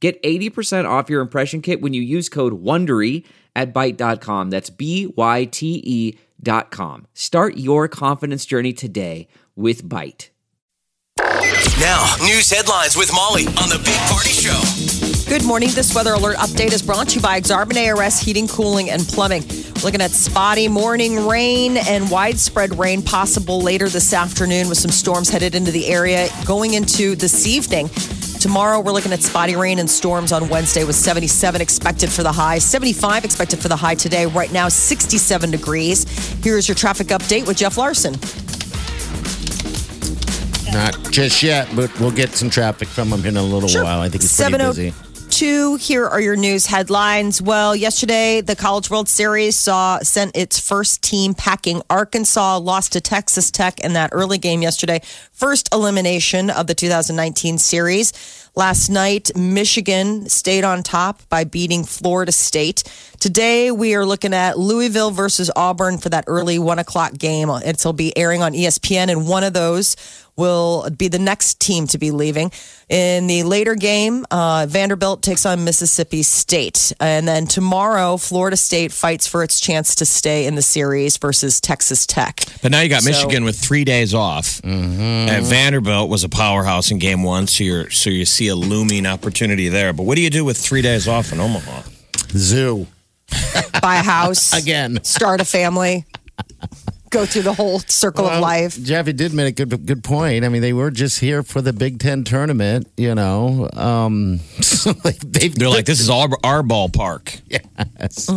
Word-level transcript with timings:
Get 0.00 0.22
80% 0.22 0.88
off 0.88 1.10
your 1.10 1.20
impression 1.20 1.60
kit 1.60 1.80
when 1.80 1.92
you 1.92 2.02
use 2.02 2.28
code 2.28 2.62
WONDERY 2.62 3.24
at 3.56 3.74
Byte.com. 3.74 4.50
That's 4.50 4.70
B-Y-T-E 4.70 6.18
dot 6.40 6.70
com. 6.70 7.06
Start 7.14 7.56
your 7.56 7.88
confidence 7.88 8.46
journey 8.46 8.72
today 8.72 9.26
with 9.56 9.82
Byte. 9.84 10.30
Now, 11.80 12.14
news 12.20 12.50
headlines 12.50 12.96
with 12.96 13.12
Molly 13.12 13.46
on 13.46 13.68
the 13.68 13.80
Big 13.84 13.96
Party 14.08 14.30
Show. 14.30 15.28
Good 15.28 15.44
morning. 15.44 15.68
This 15.72 15.94
weather 15.94 16.14
alert 16.14 16.36
update 16.38 16.72
is 16.72 16.82
brought 16.82 17.08
to 17.10 17.16
you 17.16 17.20
by 17.20 17.40
Exarban 17.40 17.76
ARS 17.94 18.18
Heating, 18.18 18.48
Cooling, 18.48 18.90
and 18.90 19.02
Plumbing. 19.02 19.42
Looking 19.84 20.00
at 20.00 20.10
spotty 20.10 20.68
morning 20.68 21.26
rain 21.26 21.76
and 21.76 22.10
widespread 22.10 22.78
rain 22.78 23.02
possible 23.02 23.60
later 23.60 23.88
this 23.88 24.12
afternoon 24.12 24.68
with 24.68 24.78
some 24.78 24.90
storms 24.90 25.28
headed 25.28 25.54
into 25.54 25.70
the 25.70 25.86
area 25.86 26.28
going 26.46 26.74
into 26.74 27.14
this 27.14 27.46
evening. 27.46 27.90
Tomorrow, 28.40 28.80
we're 28.80 28.92
looking 28.92 29.12
at 29.12 29.20
spotty 29.20 29.56
rain 29.56 29.80
and 29.80 29.90
storms 29.90 30.30
on 30.30 30.48
Wednesday 30.48 30.84
with 30.84 30.94
77 30.94 31.60
expected 31.60 32.08
for 32.08 32.22
the 32.22 32.30
high, 32.30 32.58
75 32.58 33.24
expected 33.24 33.58
for 33.58 33.66
the 33.68 33.74
high 33.76 33.96
today. 33.96 34.26
Right 34.26 34.52
now, 34.52 34.68
67 34.68 35.50
degrees. 35.50 36.04
Here's 36.44 36.68
your 36.68 36.76
traffic 36.76 37.08
update 37.08 37.46
with 37.48 37.56
Jeff 37.56 37.76
Larson. 37.76 38.12
Not 40.72 41.10
just 41.10 41.42
yet, 41.42 41.68
but 41.74 41.98
we'll 41.98 42.12
get 42.12 42.30
some 42.36 42.48
traffic 42.48 42.86
from 42.88 43.12
him 43.12 43.26
in 43.26 43.36
a 43.36 43.42
little 43.42 43.68
Sure. 43.68 43.82
while. 43.84 44.00
I 44.00 44.08
think 44.08 44.22
he's 44.22 44.36
pretty 44.36 44.54
oh 44.54 44.68
busy. 44.68 44.94
702. 45.38 45.76
Here 45.76 46.04
are 46.04 46.20
your 46.20 46.34
news 46.34 46.66
headlines. 46.66 47.40
Well, 47.40 47.76
yesterday 47.76 48.40
the 48.40 48.56
College 48.56 48.90
World 48.90 49.08
Series 49.08 49.54
saw 49.54 50.00
sent 50.00 50.36
its 50.36 50.58
first 50.58 51.00
team 51.00 51.32
packing. 51.32 51.80
Arkansas 51.88 52.58
lost 52.58 52.94
to 52.94 53.00
Texas 53.00 53.52
Tech 53.52 53.78
in 53.78 53.92
that 53.92 54.10
early 54.12 54.38
game 54.38 54.62
yesterday. 54.62 55.00
First 55.30 55.72
elimination 55.72 56.50
of 56.50 56.66
the 56.66 56.74
2019 56.74 57.58
series. 57.58 58.12
Last 58.56 58.88
night, 58.88 59.30
Michigan 59.36 60.28
stayed 60.28 60.64
on 60.64 60.82
top 60.82 61.22
by 61.28 61.44
beating 61.44 61.84
Florida 61.84 62.32
State. 62.32 62.82
Today, 63.20 63.70
we 63.70 63.94
are 63.94 64.04
looking 64.04 64.34
at 64.34 64.58
Louisville 64.58 65.12
versus 65.12 65.52
Auburn 65.54 65.98
for 65.98 66.08
that 66.08 66.24
early 66.26 66.58
one 66.58 66.80
o'clock 66.80 67.16
game. 67.16 67.48
It'll 67.48 67.92
be 67.92 68.16
airing 68.18 68.42
on 68.42 68.54
ESPN, 68.54 69.08
and 69.08 69.28
one 69.28 69.44
of 69.44 69.52
those 69.52 69.94
will 70.38 70.88
be 70.96 71.08
the 71.08 71.18
next 71.18 71.60
team 71.60 71.86
to 71.88 71.98
be 71.98 72.10
leaving. 72.10 72.50
In 72.88 73.26
the 73.26 73.42
later 73.42 73.74
game, 73.74 74.24
uh, 74.30 74.64
Vanderbilt 74.68 75.20
takes 75.22 75.44
on 75.44 75.64
Mississippi 75.64 76.22
State. 76.22 76.92
And 77.00 77.28
then 77.28 77.46
tomorrow, 77.46 78.16
Florida 78.16 78.56
State 78.56 78.92
fights 78.92 79.26
for 79.26 79.42
its 79.42 79.60
chance 79.60 79.94
to 79.96 80.06
stay 80.06 80.46
in 80.46 80.54
the 80.54 80.62
series 80.62 81.16
versus 81.18 81.60
Texas 81.60 82.06
Tech. 82.06 82.40
But 82.62 82.70
now 82.70 82.80
you 82.80 82.88
got 82.88 83.02
So- 83.02 83.10
Michigan 83.10 83.44
with 83.44 83.58
three 83.58 83.84
days 83.84 84.14
off. 84.14 84.60
And 84.64 85.44
Vanderbilt 85.46 86.08
was 86.08 86.24
a 86.24 86.28
powerhouse 86.28 86.90
in 86.90 86.98
game 86.98 87.22
one, 87.22 87.46
so 87.46 87.64
you 87.64 87.90
so 87.90 88.08
you 88.08 88.24
see 88.24 88.48
a 88.48 88.54
looming 88.54 89.04
opportunity 89.06 89.68
there. 89.68 89.92
But 89.92 90.04
what 90.04 90.14
do 90.16 90.22
you 90.22 90.30
do 90.30 90.44
with 90.44 90.56
three 90.56 90.80
days 90.82 91.08
off 91.08 91.32
in 91.32 91.40
Omaha? 91.40 91.82
Zoo. 92.30 92.86
Buy 93.82 93.96
a 93.96 94.02
house, 94.02 94.52
Again. 94.62 95.00
start 95.02 95.40
a 95.40 95.44
family, 95.44 96.06
go 97.10 97.26
through 97.26 97.42
the 97.42 97.54
whole 97.54 97.80
circle 97.80 98.26
of 98.26 98.40
life. 98.40 98.80
Jeff, 98.82 99.06
you 99.06 99.12
did 99.12 99.32
make 99.34 99.58
a 99.58 99.64
good 99.64 99.86
good 99.86 100.04
point. 100.04 100.44
I 100.44 100.48
mean, 100.48 100.62
they 100.62 100.72
were 100.72 100.90
just 100.90 101.20
here 101.20 101.42
for 101.42 101.60
the 101.60 101.72
Big 101.72 101.98
Ten 101.98 102.24
tournament, 102.24 102.88
you 102.96 103.14
know. 103.14 103.68
Um, 103.72 104.38
so 104.60 104.92
like 105.04 105.18
they've, 105.18 105.54
They're 105.54 105.68
like, 105.68 105.86
this 105.86 106.00
is 106.00 106.10
our, 106.10 106.28
our 106.44 106.62
ballpark. 106.62 107.40
yes. 107.48 108.28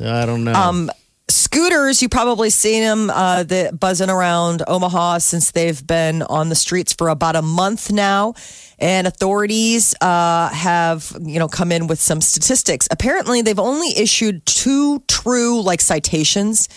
I 0.00 0.26
don't 0.26 0.44
know. 0.44 0.52
Um, 0.52 0.90
scooters, 1.28 2.02
you 2.02 2.08
probably 2.08 2.50
seen 2.50 2.82
them 2.82 3.10
uh, 3.10 3.42
the, 3.42 3.76
buzzing 3.78 4.10
around 4.10 4.62
Omaha 4.66 5.18
since 5.18 5.52
they've 5.52 5.84
been 5.86 6.22
on 6.22 6.48
the 6.48 6.54
streets 6.54 6.92
for 6.92 7.08
about 7.08 7.36
a 7.36 7.42
month 7.42 7.90
now. 7.90 8.34
And 8.78 9.06
authorities 9.06 9.94
uh, 10.02 10.50
have, 10.50 11.16
you 11.20 11.38
know, 11.38 11.48
come 11.48 11.72
in 11.72 11.86
with 11.86 11.98
some 12.00 12.20
statistics. 12.20 12.86
Apparently, 12.90 13.40
they've 13.40 13.58
only 13.58 13.96
issued 13.98 14.44
two 14.44 15.00
true 15.08 15.62
like 15.62 15.80
citations, 15.80 16.68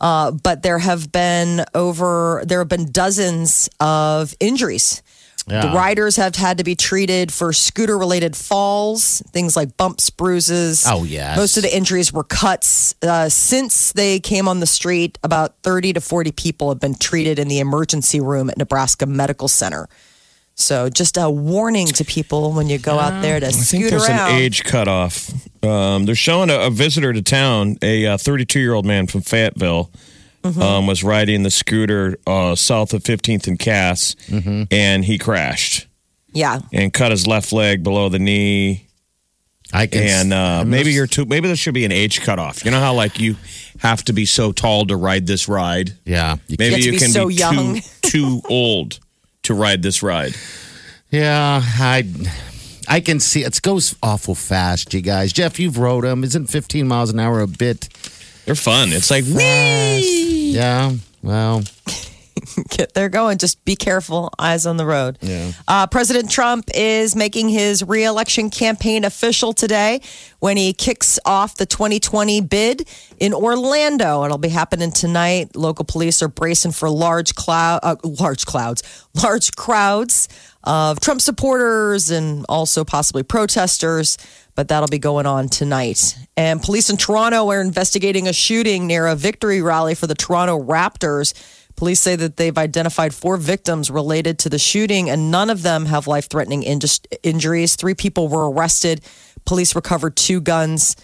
uh, 0.00 0.30
but 0.30 0.62
there 0.62 0.78
have 0.78 1.10
been 1.12 1.64
over 1.74 2.42
there 2.46 2.60
have 2.60 2.68
been 2.68 2.90
dozens 2.90 3.68
of 3.80 4.34
injuries. 4.40 5.02
The 5.62 5.68
riders 5.74 6.16
have 6.16 6.36
had 6.36 6.58
to 6.58 6.64
be 6.64 6.74
treated 6.76 7.32
for 7.32 7.54
scooter 7.54 7.96
related 7.96 8.36
falls, 8.36 9.22
things 9.30 9.56
like 9.56 9.78
bumps, 9.78 10.10
bruises. 10.10 10.84
Oh, 10.86 11.04
yes. 11.04 11.38
Most 11.38 11.56
of 11.56 11.62
the 11.62 11.74
injuries 11.74 12.12
were 12.12 12.24
cuts. 12.24 12.94
Uh, 13.00 13.30
since 13.30 13.92
they 13.92 14.20
came 14.20 14.46
on 14.46 14.60
the 14.60 14.66
street, 14.66 15.18
about 15.22 15.54
30 15.62 15.94
to 15.94 16.00
40 16.02 16.32
people 16.32 16.68
have 16.68 16.80
been 16.80 16.94
treated 16.94 17.38
in 17.38 17.48
the 17.48 17.60
emergency 17.60 18.20
room 18.20 18.50
at 18.50 18.58
Nebraska 18.58 19.06
Medical 19.06 19.48
Center. 19.48 19.88
So, 20.60 20.88
just 20.88 21.16
a 21.16 21.30
warning 21.30 21.86
to 21.86 22.04
people 22.04 22.52
when 22.52 22.68
you 22.68 22.78
go 22.78 22.98
out 22.98 23.22
there 23.22 23.38
to 23.38 23.46
I 23.46 23.50
think 23.50 23.88
there's 23.90 24.08
around. 24.08 24.32
an 24.32 24.36
age 24.38 24.64
cutoff. 24.64 25.30
Um, 25.64 26.04
they're 26.04 26.16
showing 26.16 26.50
a, 26.50 26.58
a 26.66 26.70
visitor 26.70 27.12
to 27.12 27.22
town, 27.22 27.76
a 27.80 28.16
32 28.18 28.58
year 28.58 28.74
old 28.74 28.84
man 28.84 29.06
from 29.06 29.20
Fayetteville. 29.20 29.90
Mm-hmm. 30.42 30.60
Um, 30.62 30.86
was 30.86 31.02
riding 31.04 31.42
the 31.42 31.50
scooter 31.50 32.16
uh, 32.26 32.54
south 32.54 32.92
of 32.94 33.02
15th 33.02 33.48
and 33.48 33.58
Cass, 33.58 34.14
and 34.70 35.04
he 35.04 35.18
crashed 35.18 35.86
yeah. 36.32 36.60
and 36.72 36.92
cut 36.92 37.10
his 37.10 37.26
left 37.26 37.52
leg 37.52 37.82
below 37.82 38.08
the 38.08 38.18
knee. 38.20 38.86
I 39.72 39.86
can. 39.86 40.02
and 40.02 40.32
uh, 40.32 40.60
I'm 40.62 40.70
maybe 40.70 40.84
just- 40.84 40.96
you're 40.96 41.06
too. 41.06 41.24
Maybe 41.24 41.46
there 41.48 41.56
should 41.56 41.74
be 41.74 41.84
an 41.84 41.92
age 41.92 42.20
cutoff. 42.22 42.64
You 42.64 42.70
know 42.70 42.80
how 42.80 42.94
like 42.94 43.20
you 43.20 43.36
have 43.78 44.04
to 44.04 44.12
be 44.12 44.24
so 44.26 44.50
tall 44.52 44.86
to 44.86 44.96
ride 44.96 45.26
this 45.26 45.48
ride. 45.48 45.92
Yeah. 46.04 46.36
You 46.46 46.56
Maybe 46.58 46.74
have 46.74 46.80
to 46.82 46.86
you 46.86 46.92
be 46.92 46.98
can 46.98 47.10
so 47.10 47.28
be 47.28 47.34
young. 47.34 47.74
too 47.74 47.80
too 48.02 48.42
old 48.48 49.00
to 49.48 49.54
ride 49.54 49.82
this 49.82 50.02
ride. 50.02 50.34
Yeah, 51.10 51.60
I 51.64 52.04
I 52.86 53.00
can 53.00 53.18
see 53.18 53.42
it 53.44 53.60
goes 53.60 53.96
awful 54.02 54.34
fast, 54.34 54.94
you 54.94 55.00
guys. 55.00 55.32
Jeff, 55.32 55.58
you've 55.58 55.78
rode 55.78 56.04
them. 56.04 56.22
Isn't 56.22 56.46
15 56.46 56.86
miles 56.86 57.10
an 57.10 57.18
hour 57.18 57.40
a 57.40 57.46
bit 57.46 57.88
They're 58.44 58.54
fun. 58.54 58.92
It's 58.92 59.10
like 59.10 59.24
fast? 59.24 60.00
Yeah. 60.00 60.92
Well, 61.22 61.62
Get 62.68 62.94
there 62.94 63.08
going. 63.08 63.38
Just 63.38 63.64
be 63.64 63.76
careful. 63.76 64.30
Eyes 64.38 64.66
on 64.66 64.76
the 64.76 64.86
road. 64.86 65.18
Yeah. 65.20 65.52
Uh, 65.66 65.86
President 65.86 66.30
Trump 66.30 66.68
is 66.74 67.14
making 67.16 67.48
his 67.48 67.82
reelection 67.82 68.50
campaign 68.50 69.04
official 69.04 69.52
today 69.52 70.00
when 70.40 70.56
he 70.56 70.72
kicks 70.72 71.18
off 71.24 71.56
the 71.56 71.66
2020 71.66 72.40
bid 72.42 72.88
in 73.18 73.34
Orlando. 73.34 74.24
It'll 74.24 74.38
be 74.38 74.48
happening 74.48 74.92
tonight. 74.92 75.56
Local 75.56 75.84
police 75.84 76.22
are 76.22 76.28
bracing 76.28 76.72
for 76.72 76.90
large 76.90 77.34
cloud, 77.34 77.80
uh, 77.82 77.96
large 78.02 78.46
clouds, 78.46 78.82
large 79.22 79.54
crowds 79.56 80.28
of 80.64 81.00
Trump 81.00 81.20
supporters 81.20 82.10
and 82.10 82.44
also 82.48 82.84
possibly 82.84 83.22
protesters. 83.22 84.18
But 84.54 84.68
that'll 84.68 84.88
be 84.88 84.98
going 84.98 85.24
on 85.24 85.48
tonight. 85.48 86.18
And 86.36 86.60
police 86.60 86.90
in 86.90 86.96
Toronto 86.96 87.48
are 87.48 87.60
investigating 87.60 88.26
a 88.26 88.32
shooting 88.32 88.88
near 88.88 89.06
a 89.06 89.14
victory 89.14 89.62
rally 89.62 89.94
for 89.94 90.08
the 90.08 90.16
Toronto 90.16 90.60
Raptors. 90.60 91.32
Police 91.78 92.00
say 92.00 92.16
that 92.16 92.36
they've 92.36 92.58
identified 92.58 93.14
four 93.14 93.36
victims 93.36 93.88
related 93.88 94.40
to 94.40 94.48
the 94.48 94.58
shooting, 94.58 95.08
and 95.08 95.30
none 95.30 95.48
of 95.48 95.62
them 95.62 95.86
have 95.86 96.08
life 96.08 96.28
threatening 96.28 96.64
injuries. 96.64 97.76
Three 97.76 97.94
people 97.94 98.26
were 98.26 98.50
arrested. 98.50 99.00
Police 99.44 99.76
recovered 99.76 100.16
two 100.16 100.40
guns. 100.40 100.96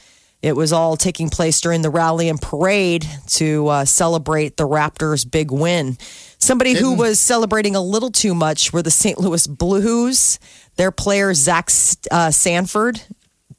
It 0.43 0.57
was 0.57 0.73
all 0.73 0.97
taking 0.97 1.31
place 1.31 1.61
during 1.61 1.83
the 1.83 1.91
rally 1.91 2.29
and 2.29 2.43
parade 2.43 3.07
to 3.29 3.69
uh, 3.69 3.85
celebrate 3.85 4.57
the 4.57 4.67
Raptors' 4.67 5.25
big 5.31 5.53
win. 5.53 5.97
Somebody 6.39 6.75
who 6.75 6.95
was 6.97 7.21
celebrating 7.21 7.77
a 7.77 7.81
little 7.81 8.11
too 8.11 8.35
much 8.35 8.73
were 8.73 8.83
the 8.83 8.91
St. 8.91 9.17
Louis 9.17 9.47
Blues. 9.47 10.41
Their 10.75 10.91
player, 10.91 11.35
Zach 11.35 11.71
uh, 12.11 12.33
Sanford, 12.33 13.01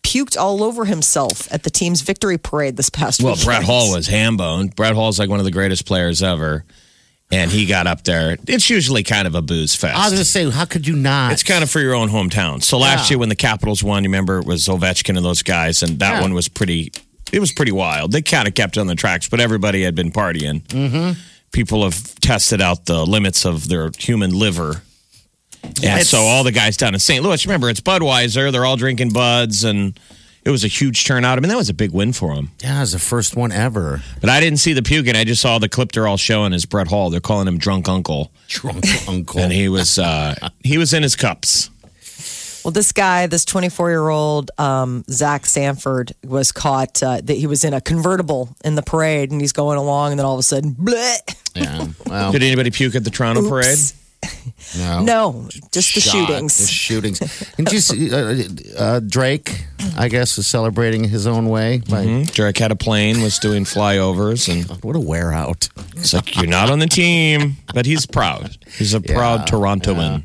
puked 0.04 0.38
all 0.38 0.62
over 0.62 0.84
himself 0.84 1.48
at 1.50 1.64
the 1.64 1.70
team's 1.70 2.02
victory 2.02 2.38
parade 2.38 2.76
this 2.76 2.90
past 2.90 3.22
week. 3.22 3.26
well, 3.26 3.34
weekend. 3.36 3.46
Brett 3.46 3.64
Hull 3.64 3.94
was 3.94 4.08
ham 4.08 4.36
boned. 4.36 4.76
Brett 4.76 4.96
Hull's 4.96 5.18
like 5.18 5.30
one 5.30 5.40
of 5.40 5.46
the 5.46 5.52
greatest 5.52 5.86
players 5.86 6.22
ever, 6.22 6.66
and 7.32 7.52
he 7.52 7.66
got 7.66 7.88
up 7.88 8.04
there. 8.04 8.38
It's 8.48 8.70
usually 8.70 9.04
kind 9.04 9.28
of 9.28 9.36
a 9.36 9.42
booze 9.42 9.76
fest. 9.76 9.96
I 9.98 10.04
was 10.06 10.14
going 10.14 10.20
to 10.24 10.26
say, 10.26 10.50
how 10.50 10.66
could 10.66 10.86
you 10.88 10.96
not? 10.96 11.32
It's 11.32 11.44
kind 11.44 11.64
of 11.64 11.70
for 11.70 11.80
your 11.80 11.96
own 11.96 12.10
hometown. 12.10 12.64
So 12.64 12.78
last 12.78 13.10
Yeah. 13.10 13.16
year 13.16 13.20
when 13.20 13.30
the 13.30 13.36
Capitals 13.36 13.84
won, 13.84 14.04
you 14.04 14.10
remember 14.10 14.40
it 14.40 14.46
was 14.46 14.68
Ovechkin 14.68 15.16
and 15.18 15.26
those 15.26 15.42
guys, 15.44 15.82
and 15.84 16.00
that 16.00 16.16
Yeah. 16.16 16.22
one 16.22 16.34
was 16.34 16.48
pretty. 16.48 16.92
It 17.32 17.40
was 17.40 17.52
pretty 17.52 17.72
wild. 17.72 18.12
They 18.12 18.22
kind 18.22 18.48
of 18.48 18.54
kept 18.54 18.78
it 18.78 18.80
on 18.80 18.88
the 18.88 18.96
tracks, 18.96 19.28
but 19.28 19.40
everybody 19.40 19.84
had 19.84 19.96
been 19.96 20.12
partying. 20.12 20.62
Mm-hmm. 20.68 21.20
People 21.52 21.84
have 21.84 22.16
tested 22.22 22.62
out 22.62 22.86
the 22.86 23.06
limits 23.06 23.46
of 23.46 23.68
their 23.68 23.90
human 23.98 24.32
liver. 24.32 24.84
And 25.84 26.06
so 26.06 26.20
all 26.20 26.44
the 26.44 26.52
guys 26.52 26.78
down 26.78 26.94
in 26.94 27.00
St. 27.00 27.24
Louis, 27.24 27.44
remember, 27.46 27.70
it's 27.72 27.82
Budweiser. 27.82 28.52
They're 28.52 28.66
all 28.66 28.78
drinking 28.78 29.10
Buds, 29.10 29.64
and 29.64 30.00
it 30.46 30.52
was 30.52 30.64
a 30.64 30.68
huge 30.68 31.06
turnout. 31.06 31.38
I 31.38 31.42
mean, 31.42 31.50
that 31.50 31.58
was 31.58 31.70
a 31.70 31.74
big 31.74 31.92
win 31.92 32.14
for 32.14 32.34
him. 32.34 32.52
Yeah, 32.64 32.78
it 32.78 32.82
was 32.82 32.92
the 32.92 33.00
first 33.00 33.36
one 33.36 33.52
ever. 33.52 34.02
But 34.22 34.30
I 34.30 34.40
didn't 34.40 34.60
see 34.60 34.74
the 34.74 34.84
puking. 34.84 35.16
I 35.16 35.24
just 35.24 35.42
saw 35.42 35.58
the 35.58 35.68
clip 35.68 35.92
they're 35.92 36.08
all 36.08 36.18
showing 36.18 36.54
is 36.54 36.66
Brett 36.66 36.88
Hull. 36.88 37.10
They're 37.10 37.20
calling 37.20 37.48
him 37.48 37.58
Drunk 37.58 37.90
Uncle. 37.90 38.32
Drunk 38.48 38.86
uncle. 39.08 39.40
And 39.42 39.52
he 39.52 39.68
was 39.70 39.98
uh, 39.98 40.36
he 40.64 40.78
was 40.78 40.94
in 40.94 41.04
his 41.04 41.16
cups. 41.16 41.70
Well, 42.64 42.72
this 42.72 42.92
guy, 42.92 43.28
this 43.28 43.46
24 43.46 43.92
year 43.92 44.10
old 44.10 44.50
um, 44.58 45.04
Zach 45.08 45.46
Sanford, 45.46 46.14
was 46.24 46.52
caught 46.52 47.02
uh, 47.04 47.22
that 47.24 47.36
he 47.38 47.46
was 47.46 47.64
in 47.64 47.76
a 47.76 47.82
convertible 47.82 48.50
in 48.64 48.74
the 48.74 48.82
parade 48.82 49.30
and 49.32 49.40
he's 49.40 49.54
going 49.54 49.78
along, 49.78 50.12
and 50.14 50.20
then 50.20 50.26
all 50.26 50.34
of 50.34 50.40
a 50.40 50.44
sudden, 50.44 50.74
bleh. 50.74 51.18
yeah. 51.56 51.88
Well, 52.08 52.32
Did 52.32 52.42
anybody 52.42 52.72
puke 52.72 52.96
at 52.96 53.04
the 53.04 53.12
Toronto 53.12 53.48
parade? 53.48 53.78
No. 54.78 55.02
No, 55.04 55.50
just 55.72 55.96
the 55.96 56.02
Shot, 56.02 56.12
shootings. 56.28 56.58
The 56.58 56.68
shootings. 56.68 57.20
Didn't 57.58 57.72
you 57.74 57.80
see 57.80 58.14
uh, 58.14 58.44
uh, 58.78 59.00
Drake, 59.02 59.66
I 59.98 60.08
guess, 60.10 60.38
was 60.38 60.48
celebrating 60.48 61.04
his 61.06 61.28
own 61.28 61.48
way. 61.50 61.82
By, 61.90 62.04
Hmm? 62.04 62.24
Derek 62.24 62.58
had 62.58 62.72
a 62.72 62.76
plane, 62.76 63.22
was 63.22 63.40
doing 63.40 63.64
flyovers, 63.64 64.48
and 64.52 64.66
What 64.84 64.96
a 64.96 65.00
wear 65.00 65.32
out. 65.34 65.70
it's 65.96 66.14
like, 66.14 66.36
you're 66.36 66.48
not 66.48 66.70
on 66.70 66.80
the 66.80 66.88
team. 66.88 67.58
But 67.74 67.86
he's 67.86 68.06
proud. 68.06 68.58
He's 68.78 68.94
a 68.94 69.02
proud 69.02 69.48
Torontoan. 69.48 70.24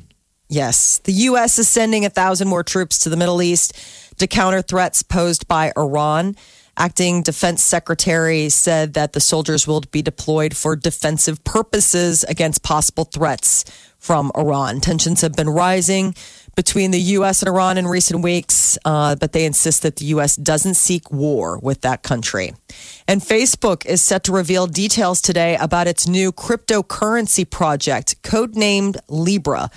Yes. 0.49 0.99
The 1.05 1.13
U.S. 1.13 1.59
is 1.59 1.69
sending 1.69 2.05
a 2.05 2.11
thousand 2.11 2.49
more 2.49 2.65
troops 2.65 2.99
to 3.01 3.09
the 3.09 3.17
Middle 3.17 3.41
East 3.43 3.73
to 4.19 4.27
counter 4.27 4.63
threats 4.63 5.03
posed 5.03 5.47
by 5.49 5.73
Iran. 5.77 6.35
Acting 6.77 7.23
Defense 7.23 7.63
Secretary 7.63 8.49
said 8.49 8.95
that 8.95 9.13
the 9.13 9.21
soldiers 9.21 9.67
will 9.67 9.81
be 9.81 10.03
deployed 10.03 10.57
for 10.57 10.77
defensive 10.77 11.43
purposes 11.45 12.25
against 12.25 12.63
possible 12.63 13.05
threats 13.05 13.65
from 13.99 14.33
Iran. 14.35 14.81
Tensions 14.81 15.21
have 15.21 15.35
been 15.35 15.49
rising 15.49 16.15
between 16.57 16.91
the 16.91 17.01
U.S. 17.01 17.43
and 17.43 17.49
Iran 17.49 17.79
in 17.79 17.87
recent 17.87 18.23
weeks, 18.23 18.79
uh, 18.85 19.15
but 19.17 19.33
they 19.33 19.45
insist 19.45 19.83
that 19.83 19.97
the 19.97 20.07
U.S. 20.07 20.37
doesn't 20.37 20.75
seek 20.75 21.11
war 21.11 21.59
with 21.59 21.83
that 21.83 22.03
country. 22.03 22.53
And 23.07 23.21
Facebook 23.21 23.87
is 23.87 24.03
set 24.03 24.25
to 24.25 24.33
reveal 24.33 24.67
details 24.67 25.21
today 25.21 25.57
about 25.57 25.87
its 25.87 26.09
new 26.09 26.33
cryptocurrency 26.33 27.49
project, 27.49 28.21
codenamed 28.23 28.99
Libra. 29.09 29.71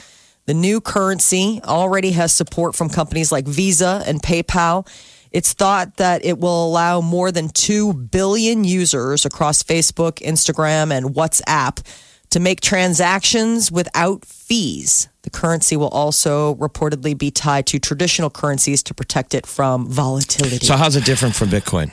The 0.46 0.54
new 0.54 0.82
currency 0.82 1.62
already 1.64 2.12
has 2.12 2.34
support 2.34 2.76
from 2.76 2.90
companies 2.90 3.32
like 3.32 3.46
Visa 3.46 4.04
and 4.06 4.22
PayPal. 4.22 4.88
It's 5.34 5.54
thought 5.54 5.98
that 5.98 6.24
it 6.24 6.40
will 6.40 6.66
allow 6.68 7.02
more 7.02 7.32
than 7.32 7.50
2 7.50 7.94
billion 7.94 8.64
users 8.64 9.26
across 9.26 9.64
Facebook, 9.64 10.20
Instagram, 10.22 10.96
and 10.96 11.08
WhatsApp 11.16 11.84
to 12.30 12.40
make 12.40 12.62
transactions 12.62 13.72
without 13.72 14.26
fees. 14.26 15.10
The 15.24 15.30
currency 15.30 15.76
will 15.76 15.90
also 15.90 16.56
reportedly 16.56 17.18
be 17.18 17.32
tied 17.32 17.66
to 17.68 17.80
traditional 17.80 18.30
currencies 18.30 18.84
to 18.84 18.94
protect 18.94 19.34
it 19.34 19.46
from 19.46 19.88
volatility. 19.88 20.66
So, 20.66 20.78
how's 20.78 20.96
it 20.96 21.06
different 21.06 21.36
from 21.36 21.50
Bitcoin? 21.50 21.92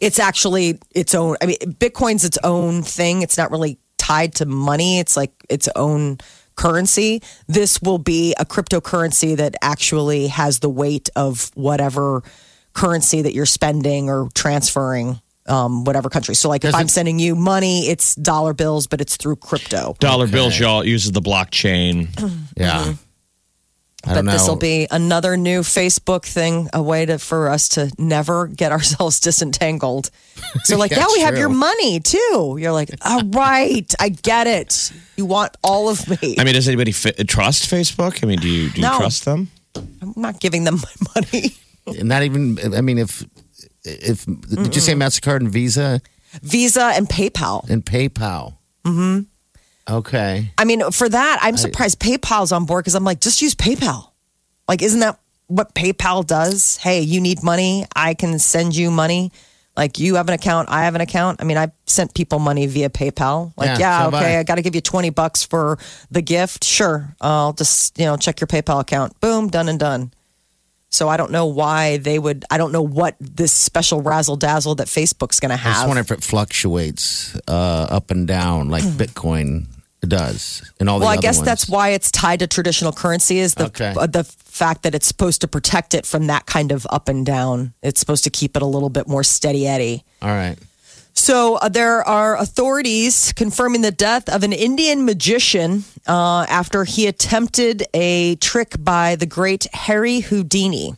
it's 0.00 0.18
actually 0.18 0.78
its 0.94 1.14
own 1.14 1.36
i 1.42 1.46
mean 1.46 1.56
bitcoin's 1.78 2.24
its 2.24 2.38
own 2.44 2.82
thing 2.82 3.22
it's 3.22 3.36
not 3.36 3.50
really 3.50 3.78
tied 3.98 4.34
to 4.34 4.46
money 4.46 4.98
it's 4.98 5.16
like 5.16 5.32
its 5.48 5.68
own 5.76 6.18
currency 6.56 7.22
this 7.46 7.80
will 7.80 7.98
be 7.98 8.34
a 8.38 8.44
cryptocurrency 8.44 9.36
that 9.36 9.54
actually 9.62 10.26
has 10.28 10.60
the 10.60 10.68
weight 10.68 11.08
of 11.16 11.50
whatever 11.54 12.22
currency 12.72 13.22
that 13.22 13.34
you're 13.34 13.46
spending 13.46 14.08
or 14.10 14.28
transferring 14.34 15.20
um, 15.46 15.84
whatever 15.84 16.08
country 16.08 16.34
so 16.34 16.48
like 16.48 16.64
if 16.64 16.72
Does 16.72 16.80
i'm 16.80 16.88
sending 16.88 17.18
you 17.18 17.34
money 17.34 17.88
it's 17.88 18.14
dollar 18.14 18.52
bills 18.52 18.86
but 18.86 19.00
it's 19.00 19.16
through 19.16 19.36
crypto 19.36 19.96
Dollar 19.98 20.26
bills, 20.26 20.58
y'all 20.58 20.84
uses 20.84 21.12
the 21.12 21.22
blockchain. 21.22 22.08
Yeah. 22.56 22.78
I 22.78 22.94
but 24.04 24.24
this 24.24 24.48
will 24.48 24.56
be 24.56 24.86
another 24.90 25.36
new 25.36 25.60
facebook 25.60 26.24
thing 26.24 26.68
a 26.72 26.82
way 26.82 27.04
to 27.06 27.18
for 27.18 27.48
us 27.50 27.68
to 27.68 27.90
never 27.98 28.46
get 28.46 28.72
ourselves 28.76 29.20
disentangled 29.20 30.10
so 30.64 30.76
like 30.78 30.90
yeah, 30.92 30.98
Yeah, 31.00 31.06
we 31.12 31.20
have 31.20 31.36
your 31.38 31.48
money 31.50 32.00
too 32.00 32.56
you're 32.58 32.72
like 32.72 32.90
all 33.04 33.22
right 33.30 33.92
i 34.00 34.08
get 34.08 34.46
it 34.46 34.92
you 35.16 35.26
want 35.26 35.56
all 35.62 35.88
of 35.88 36.08
me 36.08 36.36
I 36.38 36.44
mean, 36.44 36.54
does 36.54 36.66
anybody 36.68 36.92
fi- 36.92 37.12
trust 37.28 37.70
Facebook? 37.70 38.24
I 38.24 38.26
mean, 38.26 38.38
do 38.38 38.48
you 38.48 38.70
do 38.70 38.76
you 38.80 38.86
No. 38.86 38.96
trust 38.98 39.24
them? 39.26 39.48
i'm 40.02 40.14
not 40.16 40.40
giving 40.40 40.64
them 40.64 40.76
my 40.76 40.94
money 41.14 41.54
Not 42.02 42.22
even, 42.22 42.58
I 42.74 42.80
mean, 42.82 42.98
if, 42.98 43.24
if, 43.84 44.24
did 44.24 44.74
you 44.74 44.80
say 44.80 44.94
MasterCard 44.94 45.40
and 45.40 45.50
Visa 45.50 46.00
visa 46.42 46.92
and 46.94 47.08
paypal 47.08 47.68
and 47.68 47.84
PayPal? 47.84 48.54
Mm-hmm. 48.84 49.22
Okay. 49.90 50.50
i 50.56 50.64
mean 50.64 50.90
for 50.92 51.08
that 51.08 51.38
i'm 51.42 51.56
surprised 51.56 51.98
paypal's 52.00 52.52
on 52.52 52.64
board 52.64 52.84
because 52.84 52.94
i'm 52.94 53.04
like 53.04 53.20
just 53.20 53.42
use 53.42 53.54
paypal. 53.54 54.10
Like 54.68 54.82
isn't 54.82 55.00
that 55.00 55.18
what 55.48 55.74
paypal 55.74 56.24
does? 56.24 56.76
Hey 56.76 57.00
you 57.00 57.20
need 57.20 57.42
money. 57.42 57.84
I 57.96 58.14
can 58.14 58.38
send 58.38 58.76
you 58.76 58.90
money. 58.90 59.32
Like 59.76 59.98
you 59.98 60.14
have 60.14 60.28
an 60.28 60.34
account 60.34 60.68
i 60.68 60.84
have 60.84 60.94
an 60.94 61.00
account. 61.00 61.40
I 61.40 61.44
mean 61.44 61.58
i 61.58 61.72
sent 61.86 62.14
people 62.14 62.38
money 62.38 62.66
via 62.66 62.88
paypal. 62.88 63.52
Like 63.56 63.66
Yeah, 63.66 63.78
yeah, 63.78 63.98
so 63.98 64.04
have 64.04 64.14
okay 64.14 64.36
I. 64.36 64.40
i 64.40 64.42
got 64.44 64.56
to 64.56 64.62
give 64.62 64.76
you 64.76 64.80
20 64.80 65.10
bucks 65.10 65.42
for 65.42 65.76
the 66.10 66.22
gift. 66.22 66.62
Sure 66.62 67.16
i'll 67.20 67.52
just 67.52 67.98
you 67.98 68.04
know 68.04 68.16
check 68.16 68.40
your 68.40 68.46
paypal 68.46 68.80
account. 68.80 69.18
Boom 69.20 69.48
done 69.48 69.68
and 69.68 69.80
done. 69.80 70.12
So 70.90 71.08
i 71.08 71.16
don't 71.16 71.32
know 71.32 71.46
why 71.46 71.96
they 71.96 72.18
would 72.18 72.44
i 72.50 72.56
don't 72.58 72.70
know 72.72 72.82
what 72.82 73.16
this 73.18 73.52
special 73.52 74.02
razzle 74.02 74.36
dazzle 74.36 74.76
that 74.76 74.86
facebook's 74.86 75.40
going 75.40 75.50
to 75.50 75.56
have. 75.56 75.72
I 75.72 75.76
just 75.78 75.88
wonder 75.88 76.00
if 76.02 76.10
it 76.12 76.22
fluctuates 76.22 77.36
uh, 77.48 77.86
up 77.90 78.10
and 78.12 78.26
down 78.28 78.68
like 78.68 78.84
Bitcoin 79.02 79.66
does 80.08 80.62
and 80.80 80.88
all 80.88 80.98
the 80.98 81.04
Well, 81.04 81.12
I 81.12 81.18
guess 81.18 81.36
ones. 81.38 81.46
that's 81.46 81.68
why 81.68 81.90
it's 81.90 82.10
tied 82.10 82.38
to 82.40 82.46
traditional 82.46 82.92
currency 82.92 83.38
is 83.38 83.54
the 83.54 83.66
Okay. 83.66 83.94
uh, 83.96 84.06
the 84.06 84.24
fact 84.24 84.82
that 84.82 84.94
it's 84.94 85.06
supposed 85.06 85.40
to 85.42 85.48
protect 85.48 85.94
it 85.94 86.06
from 86.06 86.26
that 86.28 86.46
kind 86.46 86.72
of 86.72 86.86
up 86.90 87.08
and 87.08 87.24
down. 87.26 87.74
It's 87.82 88.00
supposed 88.00 88.24
to 88.24 88.30
keep 88.30 88.56
it 88.56 88.62
a 88.62 88.66
little 88.66 88.88
bit 88.90 89.06
more 89.08 89.22
steady 89.24 89.66
eddy. 89.66 90.04
All 90.22 90.30
right. 90.30 90.56
So 91.12 91.56
uh, 91.56 91.68
there 91.68 92.02
are 92.06 92.36
authorities 92.38 93.32
confirming 93.34 93.82
the 93.82 93.90
death 93.90 94.28
of 94.28 94.42
an 94.42 94.52
Indian 94.52 95.04
magician 95.04 95.84
uh, 96.06 96.46
after 96.48 96.84
he 96.84 97.06
attempted 97.06 97.82
a 97.92 98.36
trick 98.36 98.76
by 98.78 99.16
the 99.16 99.26
great 99.26 99.66
Harry 99.74 100.20
Houdini. 100.20 100.94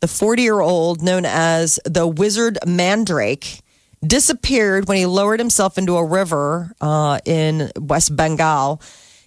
The 0.00 0.08
40 0.08 0.42
year 0.42 0.60
old, 0.60 1.00
known 1.02 1.24
as 1.24 1.78
the 1.86 2.06
Wizard 2.06 2.58
Mandrake, 2.66 3.60
disappeared 4.04 4.88
when 4.88 4.96
he 4.96 5.06
lowered 5.06 5.40
himself 5.40 5.78
into 5.78 5.96
a 5.96 6.04
river 6.04 6.72
uh, 6.80 7.18
in 7.24 7.70
West 7.78 8.14
Bengal. 8.16 8.80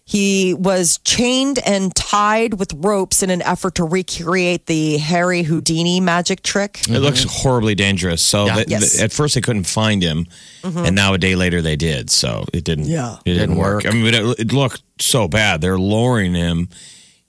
He 0.05 0.55
was 0.55 0.97
chained 1.03 1.59
and 1.63 1.93
tied 1.95 2.55
with 2.55 2.73
ropes 2.73 3.21
in 3.21 3.29
an 3.29 3.43
effort 3.43 3.75
to 3.75 3.83
recreate 3.83 4.65
the 4.65 4.97
Harry 4.97 5.43
Houdini 5.43 5.99
magic 5.99 6.41
trick. 6.41 6.81
It 6.89 6.97
looks 6.97 7.23
horribly 7.29 7.75
dangerous. 7.75 8.23
So 8.23 8.47
Yeah. 8.47 8.55
they- 8.55 8.65
Yes. 8.69 8.93
they- 8.97 9.03
at 9.03 9.13
first 9.13 9.35
they 9.35 9.41
couldn't 9.41 9.65
find 9.65 10.01
him, 10.01 10.25
and 10.63 10.95
now 10.95 11.13
a 11.13 11.19
day 11.19 11.35
later 11.35 11.61
they 11.61 11.75
did. 11.75 12.09
So 12.09 12.45
it 12.53 12.63
didn't. 12.63 12.85
Yeah. 12.85 13.17
it 13.23 13.33
didn't, 13.33 13.39
Didn't 13.49 13.55
work. 13.57 13.83
work. 13.83 13.93
I 13.93 13.95
mean, 13.95 14.13
it, 14.15 14.39
it 14.39 14.51
looked 14.51 14.81
so 14.99 15.27
bad. 15.27 15.61
They're 15.61 15.77
lowering 15.77 16.33
him, 16.33 16.69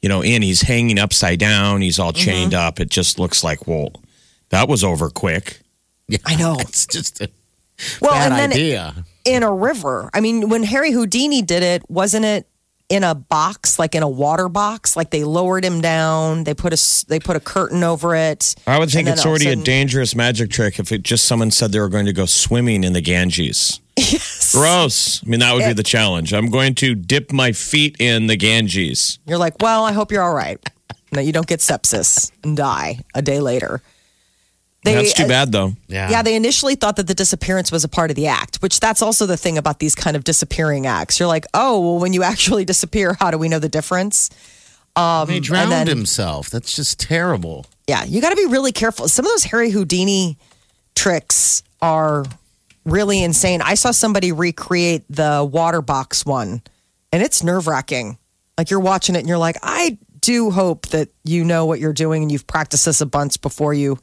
you 0.01 0.09
know, 0.09 0.23
in. 0.23 0.41
He's 0.41 0.63
hanging 0.63 0.99
upside 0.99 1.39
down. 1.39 1.83
He's 1.83 1.99
all 1.99 2.15
chained 2.15 2.55
up. 2.55 2.81
It 2.81 2.89
just 2.89 3.19
looks 3.19 3.45
like, 3.45 3.67
well, 3.67 3.91
that 4.49 4.69
was 4.71 4.83
over 4.83 5.11
quick. 5.11 5.61
Yeah, 6.13 6.19
I 6.27 6.37
know. 6.37 6.57
It's 6.59 6.87
just 6.87 7.21
a 7.21 7.31
Well, 8.01 8.11
bad 8.13 8.33
and 8.33 8.41
then 8.41 8.53
idea. 8.53 8.95
in 9.25 9.43
a 9.43 9.53
river. 9.53 10.11
I 10.13 10.21
mean, 10.21 10.49
when 10.49 10.63
Harry 10.65 10.91
Houdini 10.93 11.43
did 11.43 11.63
it, 11.63 11.89
wasn't 11.89 12.25
it 12.25 12.47
in 12.89 13.05
a 13.05 13.15
box, 13.15 13.79
like 13.79 13.95
in 13.95 14.03
a 14.03 14.09
water 14.09 14.49
box? 14.49 14.97
Like 14.97 15.11
they 15.11 15.23
lowered 15.23 15.65
him 15.65 15.81
down, 15.81 16.43
they 16.45 16.55
put 16.55 16.73
a 16.73 16.75
s- 16.75 17.05
they 17.09 17.21
put 17.21 17.37
a 17.37 17.41
curtain 17.41 17.85
over 17.85 18.17
it. 18.17 18.57
I 18.67 18.79
would 18.79 18.91
think 18.91 19.07
it's 19.09 19.25
already 19.25 19.47
a 19.47 19.51
sudden- 19.51 19.65
dangerous 19.65 20.15
magic 20.17 20.51
trick 20.51 20.79
if 20.81 20.91
it 20.91 21.03
just 21.05 21.25
someone 21.25 21.51
said 21.53 21.71
they 21.71 21.79
were 21.81 21.89
going 21.89 22.07
to 22.07 22.13
go 22.13 22.27
swimming 22.27 22.83
in 22.85 22.93
the 22.93 23.01
Ganges. 23.03 23.81
Yes. 23.97 24.53
Gross. 24.55 25.23
I 25.23 25.29
mean, 25.29 25.41
that 25.41 25.55
would 25.55 25.65
be 25.67 25.73
the 25.75 25.83
challenge. 25.85 26.33
I'm 26.33 26.47
going 26.51 26.75
to 26.77 26.95
dip 26.95 27.31
my 27.33 27.53
feet 27.53 27.97
in 28.01 28.27
the 28.29 28.37
Ganges. 28.37 29.19
You're 29.27 29.37
like, 29.39 29.55
well, 29.61 29.85
I 29.85 29.93
hope 29.93 30.11
you're 30.11 30.23
all 30.23 30.35
right. 30.35 30.59
That 31.13 31.25
you 31.27 31.33
don't 31.33 31.47
get 31.47 31.61
sepsis 31.61 32.33
and 32.43 32.57
die 32.57 33.01
a 33.15 33.21
day 33.23 33.41
later. 33.41 33.83
They, 34.83 34.95
That's 34.95 35.13
too 35.13 35.29
bad, 35.29 35.53
though. 35.53 35.75
Yeah. 35.89 36.11
Yeah, 36.11 36.23
they 36.23 36.35
initially 36.35 36.75
thought 36.75 36.97
that 36.97 37.07
the 37.07 37.15
disappearance 37.15 37.71
was 37.71 37.85
a 37.85 37.89
part 37.89 38.11
of 38.11 38.17
the 38.17 38.29
act, 38.29 38.57
which 38.63 38.81
that's 38.81 39.03
also 39.03 39.27
the 39.27 39.37
thing 39.37 39.59
about 39.59 39.79
these 39.79 39.95
kind 39.95 40.17
of 40.17 40.25
disappearing 40.25 40.87
acts. 40.87 41.21
You're 41.21 41.29
like, 41.29 41.45
oh, 41.53 41.81
well, 41.81 41.99
when 41.99 42.15
you 42.15 42.23
actually 42.33 42.65
disappear, 42.65 43.15
how 43.21 43.31
do 43.31 43.37
we 43.37 43.49
know 43.49 43.59
the 43.59 43.69
difference? 43.69 44.31
Um, 44.97 45.29
he 45.29 45.41
drowned 45.41 45.73
then- 45.73 45.87
himself. 45.87 46.49
That's 46.51 46.75
just 46.75 46.99
terrible. 46.99 47.67
Yeah, 47.87 48.05
you 48.05 48.21
got 48.21 48.31
to 48.31 48.37
be 48.37 48.47
really 48.47 48.73
careful. 48.73 49.09
Some 49.09 49.27
of 49.27 49.33
those 49.33 49.45
Harry 49.45 49.71
Houdini 49.71 50.39
tricks 50.95 51.63
are 51.83 52.25
really 52.85 53.23
insane. 53.23 53.61
I 53.63 53.75
saw 53.75 53.91
somebody 53.91 54.33
recreate 54.33 55.05
the 55.11 55.49
water 55.51 55.83
box 55.83 56.25
one, 56.25 56.63
and 57.13 57.23
it's 57.23 57.43
nerve 57.43 57.67
wracking. 57.67 58.17
Like 58.57 58.71
you're 58.71 58.81
watching 58.81 59.15
it 59.17 59.21
and 59.21 59.29
you're 59.29 59.39
like, 59.39 59.57
I 59.63 59.99
do 60.21 60.51
hope 60.51 60.89
that 60.89 61.09
you 61.25 61.45
know 61.45 61.67
what 61.67 61.81
you're 61.81 61.93
doing 61.93 62.23
and 62.23 62.31
you've 62.31 62.47
practiced 62.47 62.85
this 62.85 63.01
a 63.01 63.07
bunch 63.07 63.41
before 63.41 63.75
you 63.75 63.99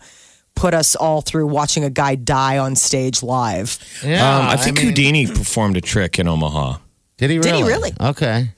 put 0.57 0.73
us 0.73 0.95
all 0.95 1.21
through 1.21 1.47
watching 1.47 1.83
a 1.83 1.89
guy 1.89 2.15
die 2.15 2.57
on 2.57 2.75
stage 2.75 3.23
live. 3.23 3.77
Yeah. 4.03 4.39
um, 4.39 4.47
I 4.47 4.57
think 4.57 4.77
mean, 4.77 4.87
Houdini 4.87 5.27
performed 5.27 5.77
a 5.77 5.81
trick 5.81 6.19
in 6.19 6.27
Omaha. 6.27 6.77
Did 7.17 7.29
he 7.29 7.37
Did 7.37 7.45
really? 7.45 7.57
he 7.63 7.67
really? 7.67 7.91
Okay. 8.01 8.49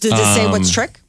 Did 0.00 0.12
it 0.12 0.34
say 0.34 0.44
Um, 0.46 0.52
which 0.52 0.72
trick? 0.72 1.00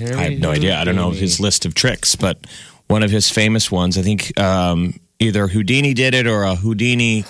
I 0.00 0.30
have 0.30 0.38
no 0.40 0.50
idea. 0.50 0.76
I 0.78 0.84
don't 0.84 0.96
know 0.96 1.10
his 1.10 1.38
list 1.38 1.64
of 1.64 1.74
tricks, 1.74 2.16
but 2.16 2.46
one 2.88 3.02
of 3.02 3.10
his 3.10 3.30
famous 3.30 3.70
ones, 3.70 3.96
I 3.96 4.02
think 4.02 4.38
um, 4.40 4.98
either 5.20 5.46
Houdini 5.46 5.94
did 5.94 6.14
it 6.14 6.26
or 6.26 6.42
a 6.42 6.54
Houdini 6.56 7.24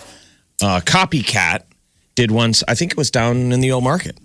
uh, 0.63 0.81
copycat 0.85 1.63
did 2.15 2.31
once. 2.31 2.63
I 2.69 2.75
think 2.75 2.93
it 2.93 2.97
was 2.97 3.11
down 3.11 3.53
in 3.53 3.61
the 3.61 3.73
old 3.73 3.85
market. 3.85 4.19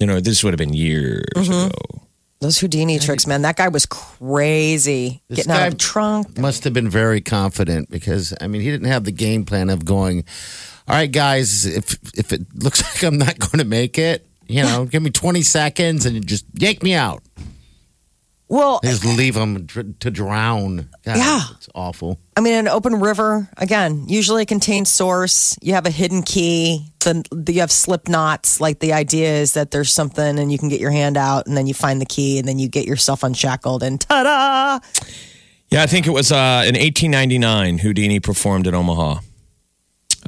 You 0.00 0.06
know, 0.06 0.20
this 0.20 0.42
would 0.44 0.52
have 0.52 0.58
been 0.58 0.74
years 0.74 1.24
Mm-hmm. 1.34 1.52
ago. 1.66 2.05
Those 2.46 2.60
Houdini 2.60 3.00
tricks, 3.00 3.26
man. 3.26 3.42
That 3.42 3.56
guy 3.56 3.66
was 3.66 3.86
crazy. 3.86 5.20
This 5.28 5.38
Getting 5.38 5.50
out 5.50 5.66
of 5.66 5.72
the 5.72 5.78
trunk. 5.78 6.38
Must 6.38 6.62
have 6.62 6.72
been 6.72 6.88
very 6.88 7.20
confident 7.20 7.90
because 7.90 8.32
I 8.40 8.46
mean 8.46 8.60
he 8.60 8.70
didn't 8.70 8.86
have 8.86 9.02
the 9.02 9.10
game 9.10 9.44
plan 9.44 9.68
of 9.68 9.84
going. 9.84 10.24
All 10.86 10.94
right, 10.94 11.10
guys, 11.10 11.66
if 11.66 11.98
if 12.14 12.32
it 12.32 12.42
looks 12.54 12.84
like 13.02 13.02
I'm 13.02 13.18
not 13.18 13.36
going 13.40 13.58
to 13.58 13.64
make 13.64 13.98
it, 13.98 14.28
you 14.46 14.62
know, 14.62 14.84
give 14.84 15.02
me 15.02 15.10
20 15.10 15.42
seconds 15.42 16.06
and 16.06 16.24
just 16.24 16.44
yank 16.54 16.84
me 16.84 16.94
out. 16.94 17.24
Well, 18.48 18.78
Just 18.84 19.04
leave 19.04 19.34
them 19.34 19.66
to 19.66 20.10
drown. 20.10 20.88
God, 21.04 21.16
Yeah. 21.16 21.42
it's 21.56 21.68
awful. 21.74 22.20
I 22.36 22.40
mean, 22.40 22.54
an 22.54 22.68
open 22.68 23.00
river 23.00 23.48
again 23.56 24.04
usually 24.08 24.42
a 24.42 24.46
contained 24.46 24.86
source. 24.86 25.56
You 25.60 25.74
have 25.74 25.84
a 25.86 25.90
hidden 25.90 26.22
key. 26.22 26.92
Then 27.04 27.24
you 27.48 27.60
have 27.60 27.72
slip 27.72 28.08
knots. 28.08 28.60
Like 28.60 28.78
the 28.78 28.92
idea 28.92 29.32
is 29.40 29.52
that 29.54 29.72
there's 29.72 29.92
something, 29.92 30.38
and 30.38 30.52
you 30.52 30.58
can 30.58 30.68
get 30.68 30.80
your 30.80 30.92
hand 30.92 31.16
out, 31.16 31.46
and 31.48 31.56
then 31.56 31.66
you 31.66 31.74
find 31.74 32.00
the 32.00 32.06
key, 32.06 32.38
and 32.38 32.46
then 32.46 32.58
you 32.60 32.68
get 32.68 32.86
yourself 32.86 33.22
unshackled, 33.24 33.82
and 33.82 34.00
ta-da! 34.00 34.78
Yeah, 35.70 35.82
I 35.82 35.86
think 35.86 36.06
it 36.06 36.10
was 36.10 36.30
uh, 36.30 36.62
in 36.66 36.74
1899 36.76 37.78
Houdini 37.78 38.20
performed 38.20 38.66
in 38.68 38.74
Omaha. 38.74 39.20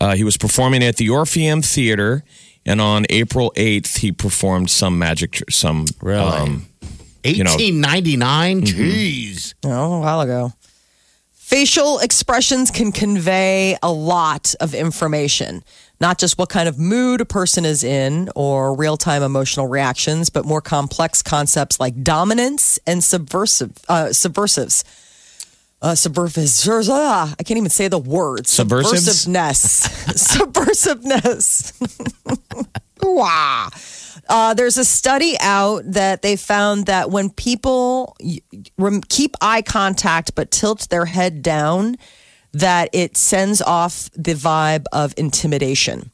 Uh, 0.00 0.14
he 0.16 0.24
was 0.24 0.36
performing 0.36 0.82
at 0.82 0.96
the 0.96 1.08
Orpheum 1.08 1.62
Theater, 1.62 2.24
and 2.66 2.80
on 2.80 3.06
April 3.10 3.52
8th, 3.56 3.98
he 3.98 4.10
performed 4.12 4.70
some 4.70 4.98
magic, 4.98 5.42
some 5.50 5.86
Really? 6.00 6.20
um, 6.36 6.66
you 7.24 7.44
know- 7.44 7.50
1899. 7.50 8.62
Jeez. 8.62 9.54
Oh, 9.64 9.94
a 9.94 10.00
while 10.00 10.20
ago. 10.20 10.52
Facial 11.32 11.98
expressions 12.00 12.70
can 12.70 12.92
convey 12.92 13.76
a 13.82 13.90
lot 13.90 14.54
of 14.60 14.74
information, 14.74 15.64
not 15.98 16.18
just 16.18 16.36
what 16.36 16.50
kind 16.50 16.68
of 16.68 16.78
mood 16.78 17.22
a 17.22 17.24
person 17.24 17.64
is 17.64 17.82
in 17.82 18.28
or 18.36 18.74
real 18.74 18.98
time 18.98 19.22
emotional 19.22 19.66
reactions, 19.66 20.28
but 20.28 20.44
more 20.44 20.60
complex 20.60 21.22
concepts 21.22 21.80
like 21.80 22.02
dominance 22.02 22.78
and 22.86 23.02
subversive, 23.02 23.72
uh, 23.88 24.12
subversives. 24.12 24.84
Uh, 25.80 25.94
subversives. 25.94 26.88
Ah, 26.90 27.32
I 27.38 27.42
can't 27.44 27.56
even 27.56 27.70
say 27.70 27.86
the 27.88 27.98
word. 28.00 28.46
Subversives? 28.46 29.24
Subversiveness. 29.26 29.88
Subversiveness. 30.18 31.72
wow. 33.02 33.68
Uh, 34.28 34.52
there's 34.54 34.76
a 34.76 34.84
study 34.84 35.36
out 35.40 35.82
that 35.86 36.22
they 36.22 36.36
found 36.36 36.86
that 36.86 37.10
when 37.10 37.30
people 37.30 38.16
keep 39.08 39.34
eye 39.40 39.62
contact 39.62 40.34
but 40.34 40.50
tilt 40.50 40.88
their 40.90 41.06
head 41.06 41.42
down, 41.42 41.96
that 42.52 42.90
it 42.92 43.16
sends 43.16 43.62
off 43.62 44.10
the 44.12 44.34
vibe 44.34 44.84
of 44.92 45.14
intimidation. 45.16 46.10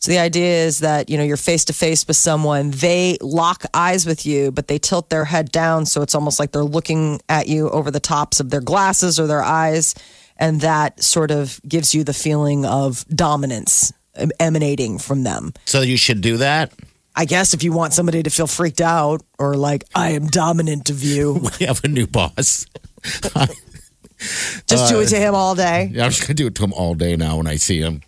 So 0.00 0.12
the 0.12 0.18
idea 0.18 0.64
is 0.64 0.78
that 0.78 1.10
you 1.10 1.18
know 1.18 1.24
you're 1.24 1.36
face 1.36 1.64
to 1.66 1.72
face 1.72 2.06
with 2.06 2.16
someone, 2.16 2.70
they 2.70 3.18
lock 3.20 3.64
eyes 3.74 4.06
with 4.06 4.24
you, 4.24 4.52
but 4.52 4.68
they 4.68 4.78
tilt 4.78 5.10
their 5.10 5.24
head 5.24 5.50
down, 5.50 5.86
so 5.86 6.02
it's 6.02 6.14
almost 6.14 6.38
like 6.38 6.52
they're 6.52 6.62
looking 6.62 7.20
at 7.28 7.48
you 7.48 7.68
over 7.70 7.90
the 7.90 8.00
tops 8.00 8.38
of 8.38 8.50
their 8.50 8.60
glasses 8.60 9.18
or 9.18 9.26
their 9.26 9.42
eyes, 9.42 9.94
and 10.36 10.60
that 10.60 11.02
sort 11.02 11.32
of 11.32 11.60
gives 11.66 11.94
you 11.94 12.04
the 12.04 12.14
feeling 12.14 12.64
of 12.64 13.04
dominance 13.08 13.92
emanating 14.38 14.98
from 14.98 15.24
them. 15.24 15.52
So 15.64 15.80
you 15.80 15.96
should 15.96 16.20
do 16.20 16.36
that. 16.38 16.72
I 17.18 17.24
guess 17.24 17.52
if 17.52 17.64
you 17.64 17.72
want 17.72 17.94
somebody 17.94 18.22
to 18.22 18.30
feel 18.30 18.46
freaked 18.46 18.80
out 18.80 19.22
or 19.40 19.56
like 19.56 19.82
I 19.92 20.10
am 20.10 20.28
dominant 20.28 20.88
of 20.88 21.02
you, 21.02 21.32
We 21.60 21.66
have 21.66 21.82
a 21.82 21.88
new 21.88 22.06
boss. 22.06 22.64
just 23.02 24.88
do 24.88 25.00
it 25.00 25.06
uh, 25.06 25.10
to 25.10 25.16
him 25.16 25.34
all 25.34 25.56
day. 25.56 25.90
Yeah, 25.92 26.04
I'm 26.04 26.10
just 26.12 26.22
gonna 26.22 26.34
do 26.34 26.46
it 26.46 26.54
to 26.54 26.62
him 26.62 26.72
all 26.72 26.94
day 26.94 27.16
now 27.16 27.38
when 27.38 27.48
I 27.48 27.56
see 27.56 27.80
him. 27.80 28.02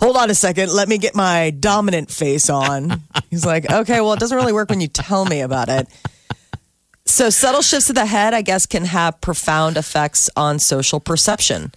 Hold 0.00 0.16
on 0.16 0.30
a 0.30 0.34
second, 0.34 0.72
let 0.72 0.88
me 0.88 0.98
get 0.98 1.14
my 1.14 1.50
dominant 1.50 2.10
face 2.10 2.50
on. 2.50 3.02
He's 3.30 3.46
like, 3.46 3.70
okay, 3.70 4.00
well, 4.00 4.14
it 4.14 4.18
doesn't 4.18 4.36
really 4.36 4.52
work 4.52 4.68
when 4.68 4.80
you 4.80 4.88
tell 4.88 5.24
me 5.26 5.42
about 5.42 5.68
it. 5.68 5.86
So 7.04 7.30
subtle 7.30 7.62
shifts 7.62 7.88
of 7.88 7.94
the 7.94 8.04
head, 8.04 8.34
I 8.34 8.42
guess, 8.42 8.66
can 8.66 8.84
have 8.84 9.20
profound 9.20 9.76
effects 9.76 10.28
on 10.36 10.58
social 10.58 10.98
perception. 10.98 11.70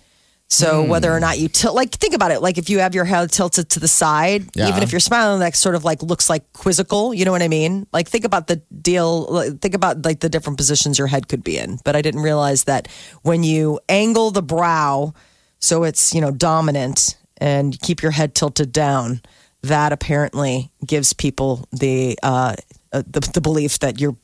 So 0.52 0.84
whether 0.84 1.12
or 1.14 1.20
not 1.20 1.38
you 1.38 1.48
tilt, 1.48 1.76
like 1.76 1.92
think 1.92 2.16
about 2.16 2.32
it, 2.32 2.42
like 2.42 2.58
if 2.58 2.72
you 2.72 2.80
have 2.80 2.96
your 2.96 3.06
head 3.06 3.32
tilted 3.32 3.70
to 3.70 3.80
the 3.80 3.88
side, 3.88 4.46
Yeah. 4.56 4.68
even 4.70 4.82
if 4.82 4.92
you're 4.92 5.00
smiling, 5.00 5.42
that 5.42 5.56
sort 5.56 5.76
of 5.76 5.86
like 5.86 6.02
looks 6.02 6.28
like 6.30 6.52
quizzical. 6.54 7.14
You 7.14 7.24
know 7.26 7.32
what 7.32 7.44
I 7.44 7.48
mean? 7.48 7.86
Like 7.94 8.08
think 8.10 8.26
about 8.26 8.48
the 8.48 8.56
deal, 8.82 9.26
like, 9.26 9.60
think 9.62 9.76
about 9.76 10.04
like 10.04 10.22
the 10.22 10.30
different 10.30 10.58
positions 10.58 10.98
your 10.98 11.08
head 11.08 11.28
could 11.28 11.44
be 11.44 11.58
in. 11.58 11.78
But 11.86 11.96
I 11.96 12.02
didn't 12.02 12.22
realize 12.22 12.64
that 12.64 12.88
when 13.22 13.44
you 13.44 13.80
angle 13.90 14.32
the 14.32 14.42
brow, 14.42 15.14
so 15.60 15.84
it's 15.84 16.16
you 16.16 16.22
know 16.22 16.32
dominant, 16.32 17.16
and 17.38 17.80
keep 17.82 18.02
your 18.02 18.12
head 18.12 18.34
tilted 18.34 18.72
down, 18.72 19.22
that 19.62 19.92
apparently 19.94 20.72
gives 20.86 21.14
people 21.14 21.68
the 21.72 22.18
uh, 22.24 22.56
uh, 22.92 23.04
the, 23.06 23.20
the 23.20 23.40
belief 23.42 23.78
that 23.80 24.02
you're, 24.02 24.18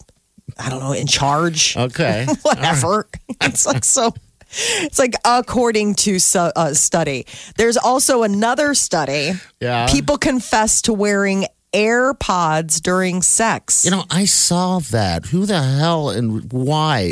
I 0.58 0.70
don't 0.72 0.79
know, 0.79 0.94
in 0.94 1.05
charge 1.08 1.77
Okay. 1.77 2.25
whatever. 2.41 3.08
It's 3.41 3.67
like 3.67 3.86
so. 3.86 4.12
It's 4.58 5.00
like 5.00 5.16
according 5.26 5.96
to 5.96 6.20
su- 6.20 6.40
uh, 6.56 6.74
study. 6.74 7.26
There's 7.58 7.78
also 7.78 8.24
another 8.24 8.74
study. 8.74 9.34
Yeah. 9.60 9.88
People 9.90 10.18
confess 10.18 10.82
to 10.84 10.94
wearing 10.94 11.46
AirPods 11.74 12.82
during 12.82 13.22
sex. 13.22 13.84
You 13.86 13.92
know, 13.92 14.06
I 14.10 14.26
saw 14.26 14.80
that. 14.92 15.26
Who 15.26 15.46
the 15.46 15.62
hell 15.62 16.10
and 16.10 16.52
why? 16.52 17.12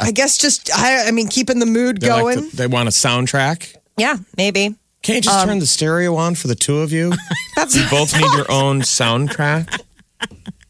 I 0.00 0.12
guess 0.12 0.38
just 0.38 0.70
I, 0.72 1.08
I 1.08 1.10
mean 1.10 1.28
keeping 1.28 1.58
the 1.58 1.66
mood 1.66 2.00
They, 2.00 2.10
like 2.10 2.20
going. 2.22 2.50
to- 2.50 2.56
they 2.56 2.66
want 2.66 2.88
a 2.88 2.92
soundtrack. 2.92 3.74
yeah, 3.96 4.16
maybe. 4.36 4.74
Can't 5.02 5.16
you 5.16 5.20
just 5.30 5.44
turn 5.46 5.58
the 5.58 5.66
stereo 5.66 6.14
on 6.14 6.34
for 6.34 6.48
the 6.48 6.54
two 6.54 6.78
of 6.78 6.90
you? 6.90 7.12
you 7.70 7.84
both 7.90 8.14
need 8.14 8.30
your 8.36 8.50
own 8.50 8.80
soundtrack. 8.80 9.78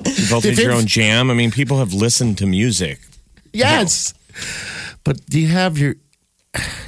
You 0.04 0.28
both 0.28 0.44
need 0.44 0.58
your 0.58 0.72
own 0.72 0.86
jam. 0.86 1.30
I 1.30 1.34
mean, 1.34 1.52
people 1.52 1.78
have 1.78 1.92
listened 1.94 2.38
to 2.38 2.46
music. 2.46 2.98
Yes. 3.52 4.12
But 5.04 5.24
do 5.26 5.38
you 5.40 5.46
have 5.48 5.78
your? 5.78 5.94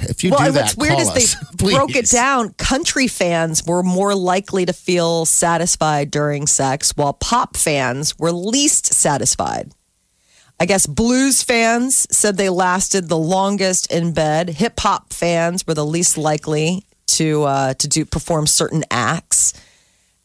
If 0.01 0.23
you 0.23 0.31
well, 0.31 0.45
do 0.45 0.51
that, 0.53 0.61
what's 0.61 0.77
weird 0.77 0.99
is 0.99 1.09
us, 1.09 1.35
they 1.55 1.65
broke 1.71 1.95
it 1.95 2.09
down. 2.09 2.53
Country 2.53 3.07
fans 3.07 3.65
were 3.65 3.83
more 3.83 4.15
likely 4.15 4.65
to 4.65 4.73
feel 4.73 5.25
satisfied 5.25 6.09
during 6.11 6.47
sex, 6.47 6.93
while 6.95 7.13
pop 7.13 7.57
fans 7.57 8.17
were 8.17 8.31
least 8.31 8.93
satisfied. 8.93 9.71
I 10.59 10.65
guess 10.65 10.87
blues 10.87 11.43
fans 11.43 12.07
said 12.09 12.37
they 12.37 12.49
lasted 12.49 13.09
the 13.09 13.17
longest 13.17 13.91
in 13.91 14.13
bed. 14.13 14.49
Hip 14.49 14.79
hop 14.79 15.13
fans 15.13 15.67
were 15.67 15.75
the 15.75 15.85
least 15.85 16.17
likely 16.17 16.85
to 17.07 17.43
uh, 17.43 17.73
to 17.75 17.87
do 17.87 18.05
perform 18.05 18.47
certain 18.47 18.83
acts, 18.89 19.53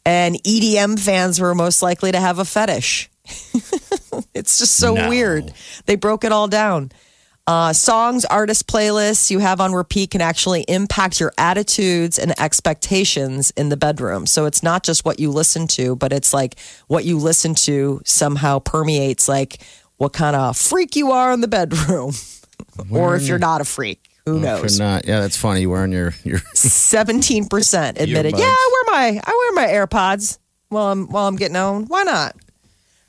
and 0.07 0.37
EDM 0.43 0.99
fans 0.99 1.39
were 1.41 1.55
most 1.55 1.83
likely 1.83 2.13
to 2.13 2.21
have 2.21 2.39
a 2.39 2.45
fetish. 2.45 3.11
it's 4.35 4.59
just 4.59 4.75
so 4.77 4.95
No. 4.95 5.09
weird. 5.09 5.53
They 5.87 5.97
broke 5.97 6.25
it 6.25 6.33
all 6.33 6.49
down. 6.49 6.93
Uh, 7.49 7.73
songs, 7.73 8.25
artist 8.27 8.69
playlists 8.69 9.29
you 9.31 9.41
have 9.41 9.61
on 9.61 9.73
repeat 9.73 10.11
can 10.13 10.21
actually 10.21 10.63
impact 10.69 11.19
your 11.19 11.33
attitudes 11.37 12.17
and 12.19 12.39
expectations 12.41 13.51
in 13.57 13.69
the 13.69 13.77
bedroom. 13.77 14.27
So 14.27 14.47
it's 14.47 14.63
not 14.63 14.85
just 14.85 15.05
what 15.05 15.19
you 15.19 15.31
listen 15.31 15.67
to, 15.69 15.97
but 15.97 16.13
it's 16.13 16.33
like 16.33 16.57
what 16.87 17.05
you 17.05 17.19
listen 17.19 17.55
to 17.57 18.01
somehow 18.05 18.61
permeates 18.61 19.29
like 19.29 19.61
what 19.97 20.13
kind 20.13 20.37
of 20.37 20.57
freak 20.57 20.95
you 20.95 21.11
are 21.11 21.33
in 21.33 21.41
the 21.41 21.49
bedroom, 21.49 22.13
or 22.91 23.17
if 23.17 23.23
you're 23.27 23.39
not 23.41 23.61
a 23.61 23.65
freak. 23.65 24.09
Who 24.25 24.37
If 24.37 24.43
knows? 24.43 24.79
you're 24.79 24.87
not, 24.87 25.05
yeah, 25.07 25.19
that's 25.21 25.37
funny. 25.37 25.63
You're 25.63 25.71
wearing 25.71 25.91
your 25.93 26.15
your. 26.23 26.39
Seventeen 26.55 27.47
percent 27.49 28.01
admitted. 28.01 28.35
Earbuds. 28.35 28.39
Yeah, 28.39 28.45
I 28.47 28.71
wear 28.87 28.95
my 29.15 29.21
I 29.25 29.53
wear 29.55 29.67
my 29.67 29.73
AirPods 29.73 30.39
while 30.69 30.93
I'm 30.93 31.09
while 31.09 31.27
I'm 31.27 31.35
getting 31.37 31.57
on. 31.57 31.87
Why 31.87 32.05
not? 32.05 32.37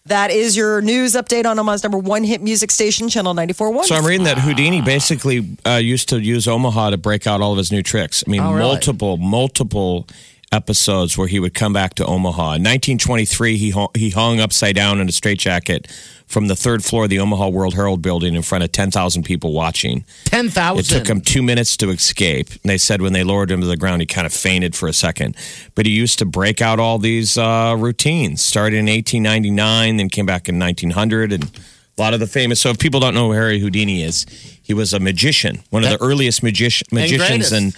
That 0.08 0.32
is 0.32 0.58
your 0.58 0.82
news 0.82 1.14
update 1.14 1.46
on 1.46 1.58
Omaha's 1.58 1.82
number 1.82 1.98
one 1.98 2.26
hit 2.26 2.42
music 2.42 2.72
station, 2.72 3.08
Channel 3.08 3.34
94.1. 3.36 3.86
So 3.86 3.96
I'm 3.96 4.06
reading 4.06 4.26
that 4.26 4.38
Houdini 4.38 4.82
basically 4.82 5.56
uh, 5.66 5.76
used 5.76 6.10
to 6.10 6.20
use 6.20 6.46
Omaha 6.46 6.90
to 6.90 6.98
break 6.98 7.26
out 7.26 7.40
all 7.40 7.54
of 7.54 7.58
his 7.58 7.72
new 7.72 7.82
tricks. 7.82 8.22
I 8.28 8.30
mean, 8.30 8.42
Oh, 8.42 8.52
really? 8.54 8.68
multiple, 8.68 9.16
multiple 9.16 10.06
episodes 10.54 11.18
where 11.18 11.28
he 11.28 11.40
would 11.40 11.54
come 11.54 11.74
back 11.74 11.96
to 11.96 12.06
Omaha. 12.06 12.54
In 12.56 12.64
1923, 12.64 13.58
he 13.58 13.70
hung, 13.72 13.90
he 13.96 14.12
hung 14.12 14.40
upside 14.40 14.76
down 14.76 15.00
in 15.00 15.10
a 15.10 15.12
straitjacket 15.12 15.88
from 16.28 16.48
the 16.48 16.56
third 16.56 16.84
floor 16.84 17.04
of 17.04 17.10
the 17.10 17.20
Omaha 17.20 17.50
World 17.50 17.74
Herald 17.74 18.02
building 18.02 18.34
in 18.34 18.42
front 18.42 18.64
of 18.64 18.72
10,000 18.72 19.24
people 19.24 19.54
watching. 19.54 20.06
10,000? 20.26 20.80
It 20.80 20.86
took 20.86 21.08
him 21.08 21.22
two 21.22 21.44
minutes 21.44 21.76
to 21.78 21.90
escape. 21.90 22.50
And 22.50 22.64
they 22.64 22.78
said 22.78 23.02
when 23.02 23.14
they 23.14 23.24
lowered 23.24 23.52
him 23.52 23.62
to 23.62 23.68
the 23.68 23.78
ground, 23.78 24.02
he 24.02 24.06
kind 24.06 24.26
of 24.26 24.34
fainted 24.34 24.76
for 24.76 24.88
a 24.88 24.94
second. 24.94 25.36
But 25.76 25.86
he 25.86 25.92
used 25.92 26.20
to 26.20 26.26
break 26.26 26.62
out 26.62 26.80
all 26.80 26.98
these 26.98 27.38
uh, 27.38 27.76
routines. 27.78 28.42
Started 28.42 28.78
in 28.78 28.86
1899, 28.86 29.98
then 29.98 30.10
came 30.10 30.26
back 30.26 30.48
in 30.48 30.58
1900, 30.60 31.34
and 31.34 31.52
A 31.98 32.02
lot 32.02 32.14
of 32.16 32.20
the 32.20 32.28
famous. 32.28 32.60
So 32.60 32.70
if 32.70 32.80
people 32.80 33.00
don't 33.00 33.14
know 33.14 33.28
who 33.28 33.34
Harry 33.34 33.60
Houdini 33.60 34.02
is, 34.02 34.26
he 34.64 34.74
was 34.74 34.94
a 34.94 35.00
magician, 35.00 35.62
one 35.70 35.84
of 35.84 35.90
the 35.90 36.02
earliest 36.02 36.42
magici- 36.42 36.92
magicians 36.92 37.52
and 37.52 37.76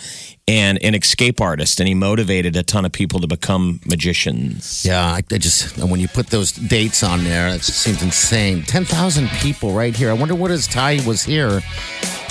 and 0.48 0.81
an 0.84 0.93
escape 0.93 1.41
artist, 1.41 1.79
and 1.79 1.88
he 1.88 1.95
motivated 1.95 2.55
a 2.55 2.63
ton 2.63 2.86
of 2.86 2.91
people 2.91 3.19
to 3.19 3.27
become 3.27 3.81
magicians. 3.86 4.86
Yeah, 4.86 5.03
I, 5.03 5.22
I 5.31 5.38
just 5.38 5.77
when 5.79 6.00
you 6.00 6.07
put 6.07 6.27
those 6.27 6.51
dates 6.53 7.03
on 7.03 7.24
there, 7.24 7.50
it 7.50 7.57
just 7.57 7.79
seems 7.79 8.01
insane. 8.01 8.63
Ten 8.63 8.86
thousand 8.86 9.27
people 9.41 9.74
right 9.74 9.95
here. 9.95 10.10
I 10.10 10.13
wonder 10.13 10.36
what 10.36 10.51
his 10.51 10.67
tie 10.67 11.00
was 11.05 11.24
here 11.24 11.62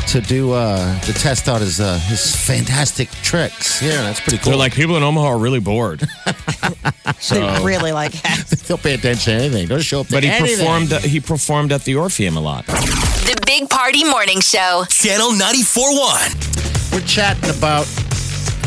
to 0.09 0.21
do 0.21 0.53
uh 0.53 1.01
to 1.01 1.13
test 1.13 1.49
out 1.49 1.61
his 1.61 1.81
uh 1.81 1.99
his 2.01 2.35
fantastic 2.37 3.09
tricks. 3.23 3.83
Yeah, 3.83 4.03
that's 4.03 4.21
pretty 4.21 4.39
cool. 4.39 4.51
They're 4.53 4.59
like 4.59 4.75
people 4.75 4.97
in 4.97 5.03
Omaha 5.03 5.27
are 5.29 5.39
really 5.39 5.61
bored, 5.61 6.01
so. 7.19 7.35
They 7.35 7.65
really 7.65 7.93
like 7.93 8.13
they'll 8.67 8.79
pay 8.79 8.95
attention 8.95 9.37
to 9.39 9.45
anything. 9.45 9.69
Don't 9.69 9.81
show 9.83 10.01
up. 10.01 10.07
To 10.09 10.13
But 10.13 10.25
he 10.25 10.31
anything. 10.31 10.59
performed. 10.59 10.93
He 11.05 11.21
performed 11.21 11.73
at 11.73 11.85
the 11.85 11.97
Orpheum 11.97 12.37
a 12.37 12.41
lot. 12.41 12.67
The 12.67 13.41
Big 13.47 13.69
Party 13.71 14.05
Morning 14.05 14.41
Show. 14.41 14.85
Channel 14.89 15.31
94.1. 15.33 16.93
We're 16.93 17.01
chatting 17.07 17.51
about 17.57 17.87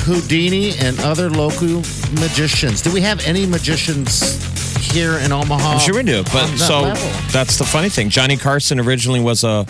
Houdini 0.06 0.75
and 0.79 1.00
other 1.01 1.29
local 1.29 1.77
magicians. 2.20 2.82
Do 2.82 2.91
we 2.94 3.01
have 3.01 3.25
any 3.27 3.46
magicians 3.46 4.44
here 4.91 5.17
in 5.20 5.32
Omaha? 5.32 5.74
I'm 5.74 5.79
sure 5.79 5.96
we 5.96 6.03
do. 6.03 6.24
But 6.24 6.48
that 6.48 6.58
so 6.58 6.82
level? 6.82 7.10
that's 7.32 7.58
the 7.58 7.65
funny 7.65 7.89
thing. 7.89 8.10
Johnny 8.10 8.38
Carson 8.38 8.79
originally 8.79 9.20
was 9.20 9.44
a 9.44 9.65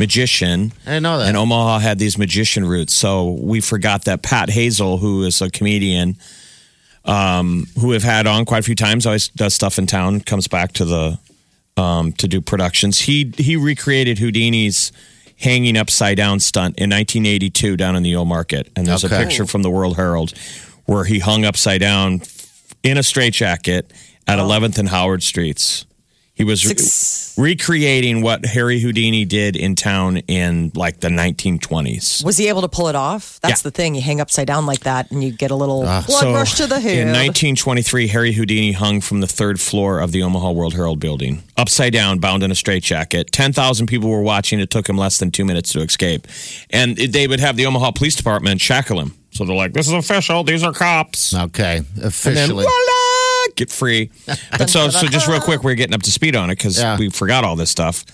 magician. 0.00 0.72
I 0.84 0.90
didn't 0.90 1.04
know 1.04 1.18
that. 1.18 1.28
And 1.28 1.36
Omaha 1.36 1.78
had 1.78 1.98
these 2.00 2.18
magician 2.18 2.64
roots. 2.64 2.92
So 2.92 3.30
we 3.40 3.60
forgot 3.60 4.04
that 4.06 4.22
Pat 4.22 4.48
Hazell, 4.48 4.98
who 4.98 5.22
is 5.22 5.40
a 5.40 5.48
comedian, 5.50 6.16
um, 7.04 7.66
who 7.80 7.88
we've 7.88 8.02
had 8.02 8.26
on 8.26 8.44
quite 8.44 8.58
a 8.58 8.62
few 8.62 8.74
times, 8.74 9.06
always 9.06 9.28
does 9.28 9.54
stuff 9.54 9.78
in 9.78 9.86
town, 9.86 10.20
comes 10.20 10.48
back 10.48 10.72
to 10.72 10.84
the 10.84 11.18
um, 11.76 12.12
to 12.14 12.26
do 12.26 12.40
productions. 12.40 12.98
He 13.00 13.32
he 13.38 13.56
recreated 13.56 14.18
Houdini's 14.18 14.92
hanging 15.38 15.76
upside 15.78 16.16
down 16.18 16.40
stunt 16.40 16.76
in 16.78 16.90
1982 16.90 17.76
down 17.76 17.96
in 17.96 18.02
the 18.02 18.14
old 18.16 18.28
market. 18.28 18.70
And 18.76 18.86
there's 18.86 19.04
Okay. 19.04 19.14
a 19.16 19.18
picture 19.24 19.46
from 19.46 19.62
the 19.62 19.70
World 19.70 19.96
Herald 19.96 20.34
where 20.84 21.04
he 21.04 21.20
hung 21.20 21.44
upside 21.46 21.80
down 21.80 22.20
in 22.82 22.98
a 22.98 23.02
straitjacket 23.02 23.90
at 24.26 24.38
11th 24.38 24.78
and 24.78 24.88
Howard 24.88 25.22
Streets. 25.22 25.86
He 26.40 26.44
was 26.44 26.64
re- 26.64 26.70
Six- 26.70 27.34
recreating 27.36 28.22
what 28.22 28.46
Harry 28.46 28.80
Houdini 28.80 29.26
did 29.26 29.56
in 29.56 29.74
town 29.76 30.16
in 30.26 30.72
like 30.74 31.00
the 31.00 31.08
1920s. 31.10 32.24
Was 32.24 32.38
he 32.38 32.48
able 32.48 32.62
to 32.62 32.68
pull 32.68 32.88
it 32.88 32.94
off? 32.94 33.38
That's 33.42 33.60
Yeah. 33.60 33.64
the 33.64 33.70
thing. 33.72 33.94
You 33.94 34.00
hang 34.00 34.22
upside 34.22 34.46
down 34.46 34.64
like 34.64 34.80
that, 34.80 35.10
and 35.10 35.22
you 35.22 35.32
get 35.32 35.50
a 35.50 35.54
little 35.54 35.84
ah. 35.86 36.02
blood 36.06 36.20
So, 36.20 36.32
rush 36.32 36.54
to 36.54 36.66
the 36.66 36.80
head. 36.80 36.96
In 36.96 37.08
1923, 37.12 38.06
Harry 38.08 38.32
Houdini 38.32 38.72
hung 38.72 39.02
from 39.02 39.20
the 39.20 39.26
third 39.26 39.60
floor 39.60 40.00
of 40.00 40.12
the 40.12 40.22
Omaha 40.22 40.52
World 40.52 40.72
Herald 40.72 40.98
building, 40.98 41.42
upside 41.58 41.92
down, 41.92 42.20
bound 42.20 42.42
in 42.42 42.50
a 42.50 42.54
straitjacket. 42.54 43.32
10,000 43.32 43.86
people 43.86 44.08
were 44.08 44.22
watching. 44.22 44.60
It 44.60 44.70
took 44.70 44.88
him 44.88 44.96
less 44.96 45.18
than 45.18 45.30
two 45.30 45.44
minutes 45.44 45.70
to 45.74 45.80
escape. 45.82 46.26
And 46.70 46.96
they 46.96 47.26
would 47.28 47.40
have 47.40 47.56
the 47.56 47.66
Omaha 47.66 47.90
Police 47.90 48.16
Department 48.16 48.62
shackle 48.62 48.98
him. 48.98 49.12
So 49.32 49.44
they're 49.44 49.54
like, 49.54 49.74
this 49.74 49.86
is 49.86 49.92
official. 49.92 50.42
These 50.42 50.64
are 50.64 50.72
cops. 50.72 51.34
Okay, 51.34 51.76
And 51.76 51.86
then, 51.96 52.06
officially. 52.08 52.64
voila, 52.64 52.70
get 53.64 53.70
free. 53.70 54.10
But 54.58 54.68
so, 54.70 54.88
so 54.90 55.06
just 55.06 55.26
real 55.28 55.40
quick, 55.40 55.62
we're 55.62 55.74
getting 55.76 55.94
up 55.94 56.02
to 56.02 56.10
speed 56.10 56.34
on 56.36 56.50
it 56.50 56.56
because 56.58 56.78
Yeah. 56.78 56.98
we 56.98 57.08
forgot 57.10 57.44
all 57.44 57.56
this 57.56 57.70
stuff. 57.70 58.04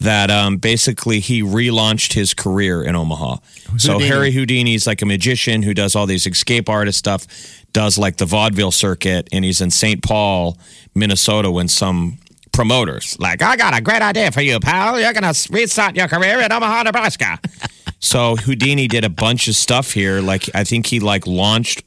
That 0.00 0.28
um, 0.30 0.56
basically 0.58 1.20
he 1.20 1.42
relaunched 1.42 2.14
his 2.14 2.34
career 2.34 2.82
in 2.82 2.96
Omaha. 2.96 3.36
So 3.78 3.92
Houdini. 3.92 4.08
Harry 4.10 4.32
Houdini's 4.32 4.86
like 4.88 5.02
a 5.02 5.06
magician 5.06 5.62
who 5.62 5.72
does 5.72 5.94
all 5.94 6.06
these 6.06 6.26
escape 6.26 6.68
artist 6.68 6.98
stuff, 6.98 7.26
does 7.72 7.96
like 7.96 8.16
the 8.16 8.26
vaudeville 8.26 8.72
circuit, 8.72 9.28
and 9.32 9.44
he's 9.44 9.60
in 9.60 9.70
St. 9.70 10.02
Paul, 10.02 10.58
Minnesota, 10.96 11.48
when 11.50 11.68
some 11.68 12.18
promoters 12.52 13.16
like, 13.20 13.40
I 13.42 13.56
got 13.56 13.76
a 13.76 13.80
great 13.80 14.02
idea 14.02 14.30
for 14.32 14.40
you, 14.42 14.58
pal. 14.60 14.98
You're 15.00 15.12
gonna 15.12 15.32
restart 15.50 15.96
your 15.96 16.08
career 16.08 16.40
in 16.40 16.52
Omaha, 16.52 16.82
Nebraska. 16.82 17.38
so 18.00 18.36
Houdini 18.36 18.88
did 18.88 19.04
a 19.04 19.08
bunch 19.08 19.46
of 19.48 19.54
stuff 19.54 19.92
here. 19.92 20.20
Like 20.20 20.50
I 20.54 20.64
think 20.64 20.86
he 20.86 20.98
like 21.00 21.26
launched 21.26 21.82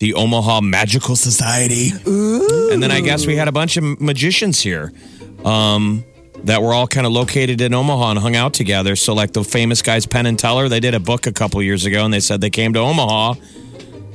the 0.00 0.14
Omaha 0.14 0.62
Magical 0.62 1.14
Society. 1.14 1.90
And 2.72 2.82
then 2.82 2.90
I 2.90 3.00
guess 3.00 3.26
we 3.26 3.36
had 3.36 3.48
a 3.48 3.52
bunch 3.52 3.76
of 3.76 4.00
magicians 4.00 4.60
here 4.60 4.92
um, 5.44 6.04
that 6.44 6.62
were 6.62 6.72
all 6.72 6.86
kind 6.86 7.06
of 7.06 7.12
located 7.12 7.60
in 7.60 7.74
Omaha 7.74 8.12
and 8.12 8.18
hung 8.18 8.34
out 8.34 8.54
together. 8.54 8.96
So, 8.96 9.14
like 9.14 9.32
the 9.32 9.44
famous 9.44 9.82
guys, 9.82 10.06
Penn 10.06 10.24
and 10.26 10.38
Teller, 10.38 10.68
they 10.70 10.80
did 10.80 10.94
a 10.94 11.00
book 11.00 11.26
a 11.26 11.32
couple 11.32 11.62
years 11.62 11.84
ago 11.84 12.04
and 12.04 12.12
they 12.12 12.20
said 12.20 12.40
they 12.40 12.50
came 12.50 12.72
to 12.72 12.80
Omaha 12.80 13.34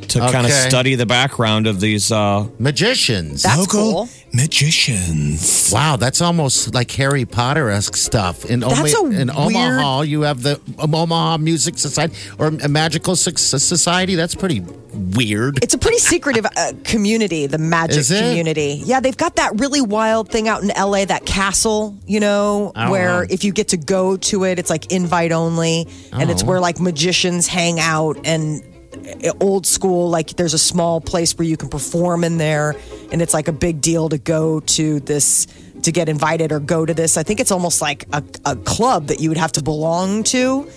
to 0.01 0.19
kind 0.19 0.45
of 0.45 0.51
study 0.51 0.95
the 0.95 1.05
background 1.05 1.67
of 1.67 1.79
these 1.79 2.11
uh, 2.11 2.47
Magicians. 2.59 3.43
That's 3.43 3.57
local 3.59 3.91
cool. 4.05 4.09
magicians. 4.33 5.71
Wow, 5.73 5.95
that's 5.97 6.21
almost 6.21 6.73
like 6.73 6.91
Harry 6.91 7.25
Potter 7.25 7.69
esque 7.69 7.95
stuff. 7.95 8.45
In, 8.45 8.59
That's 8.61 8.95
Oma- 8.95 9.15
a 9.17 9.21
in 9.21 9.27
weird- 9.27 9.29
Omaha, 9.37 10.01
you 10.01 10.21
have 10.21 10.41
the 10.43 10.59
Omaha 10.79 11.37
Music 11.37 11.77
Society 11.77 12.15
or 12.39 12.47
a 12.47 12.67
Magical 12.69 13.15
Soc- 13.15 13.37
Society. 13.37 14.15
That's 14.15 14.35
pretty 14.35 14.61
weird. 14.93 15.61
It's 15.63 15.73
a 15.73 15.77
pretty 15.77 15.97
secretive 15.97 16.45
uh, 16.45 16.71
community, 16.83 17.47
the 17.47 17.57
magic 17.57 18.05
community. 18.07 18.81
Yeah, 18.85 18.99
they've 18.99 19.17
got 19.17 19.35
that 19.37 19.59
really 19.59 19.81
wild 19.81 20.29
thing 20.29 20.47
out 20.47 20.61
in 20.63 20.69
LA, 20.69 21.05
that 21.05 21.25
castle, 21.25 21.97
you 22.05 22.19
know, 22.19 22.71
don't 22.75 22.89
where 22.91 23.21
know. 23.21 23.27
if 23.29 23.43
you 23.43 23.51
get 23.51 23.69
to 23.69 23.77
go 23.77 24.17
to 24.17 24.43
it, 24.45 24.59
it's 24.59 24.69
like 24.69 24.91
invite 24.91 25.31
only. 25.31 25.87
And 26.13 26.29
it's 26.29 26.43
Oh. 26.43 26.47
where 26.47 26.59
like 26.59 26.79
magicians 26.79 27.47
hang 27.47 27.79
out 27.79 28.17
and 28.25 28.63
Eh, 29.05 29.31
old 29.39 29.65
school, 29.65 30.09
like 30.09 30.35
there's 30.35 30.53
a 30.53 30.59
small 30.59 30.99
place 31.01 31.37
where 31.37 31.47
you 31.47 31.57
can 31.57 31.69
perform 31.69 32.23
in 32.23 32.37
there. 32.37 32.75
And 33.11 33.21
it's 33.21 33.33
like 33.33 33.47
a 33.47 33.53
big 33.53 33.81
deal 33.81 34.09
to 34.09 34.17
go 34.17 34.59
to 34.59 34.99
this, 35.01 35.47
to 35.83 35.91
get 35.91 36.09
invited 36.09 36.51
or 36.51 36.59
go 36.59 36.85
to 36.85 36.93
this. 36.93 37.17
I 37.17 37.23
think 37.23 37.39
it's 37.39 37.51
almost 37.51 37.81
like 37.81 38.05
a, 38.13 38.23
a 38.45 38.55
club 38.55 39.07
that 39.07 39.19
you 39.19 39.29
would 39.29 39.37
have 39.37 39.51
to 39.53 39.63
belong 39.63 40.23
to 40.25 40.69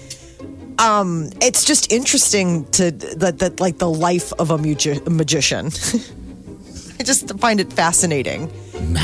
um, 0.78 1.30
it's 1.42 1.64
just 1.64 1.92
interesting 1.92 2.64
to 2.72 2.92
that 2.92 3.40
that 3.40 3.60
like 3.60 3.78
the 3.78 3.90
life 3.90 4.32
of 4.34 4.50
a, 4.50 4.58
magi- 4.58 5.00
a 5.04 5.10
magician. 5.10 5.66
I 7.00 7.04
just 7.04 7.38
find 7.38 7.60
it 7.60 7.72
fascinating. 7.72 8.48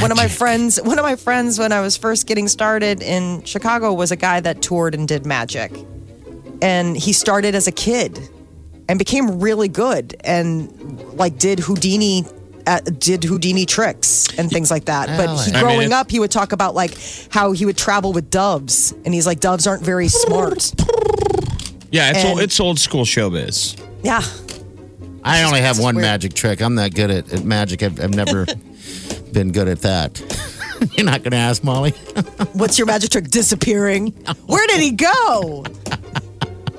One 0.01 0.11
of 0.11 0.17
my 0.17 0.29
friends, 0.29 0.81
one 0.81 0.99
of 0.99 1.05
my 1.05 1.17
friends, 1.17 1.59
when 1.59 1.73
I 1.73 1.81
was 1.81 1.97
first 1.97 2.27
getting 2.27 2.49
started 2.49 3.03
in 3.03 3.43
Chicago, 3.45 3.93
was 3.93 4.11
a 4.11 4.17
guy 4.17 4.41
that 4.41 4.63
toured 4.63 4.95
and 4.95 5.07
did 5.07 5.27
magic, 5.27 5.73
and 6.63 6.97
he 6.97 7.13
started 7.13 7.55
as 7.55 7.67
a 7.67 7.73
kid 7.73 8.29
and 8.89 8.99
became 8.99 9.41
really 9.41 9.69
good 9.69 10.15
and 10.25 11.01
like 11.15 11.39
did 11.39 11.59
Houdini. 11.61 12.25
Uh, 12.67 12.81
did 12.81 13.23
Houdini 13.25 13.67
tricks 13.67 14.27
and 14.39 14.49
things 14.51 14.71
like 14.71 14.87
that. 14.87 15.07
But 15.19 15.37
he, 15.45 15.53
I 15.53 15.57
mean, 15.57 15.63
growing 15.63 15.93
up, 15.93 16.11
he 16.11 16.19
would 16.19 16.31
talk 16.31 16.53
about 16.53 16.75
like 16.75 16.97
how 17.31 17.53
he 17.53 17.67
would 17.67 17.77
travel 17.77 18.15
with 18.15 18.31
doves, 18.31 18.93
and 19.05 19.13
he's 19.13 19.27
like, 19.27 19.39
doves 19.39 19.67
aren't 19.67 19.83
very 19.83 20.09
smart. 20.09 20.73
Yeah, 21.91 22.09
it's, 22.09 22.21
And- 22.21 22.29
old, 22.29 22.41
it's 22.41 22.59
old 22.61 22.79
school 22.81 23.05
showbiz. 23.05 23.79
Yeah, 24.03 24.23
I 25.23 25.43
only 25.43 25.61
have 25.61 25.79
one 25.79 25.95
weird. 25.97 26.05
magic 26.07 26.33
trick. 26.33 26.63
I'm 26.63 26.75
not 26.75 26.95
good 26.95 27.11
at, 27.11 27.31
at 27.35 27.45
magic. 27.45 27.83
I've, 27.83 28.01
I've 28.01 28.15
never 28.15 28.47
been 29.33 29.53
good 29.53 29.69
at 29.69 29.83
that. 29.83 30.19
You're 30.97 31.05
not 31.07 31.23
going 31.23 31.33
to 31.33 31.37
ask 31.37 31.63
Molly? 31.65 31.91
What's 32.55 32.79
your 32.79 32.87
magic 32.87 33.11
trick? 33.11 33.29
Disappearing. 33.29 34.09
Where 34.47 34.67
did 34.69 34.81
he 34.81 34.91
go? 34.91 35.65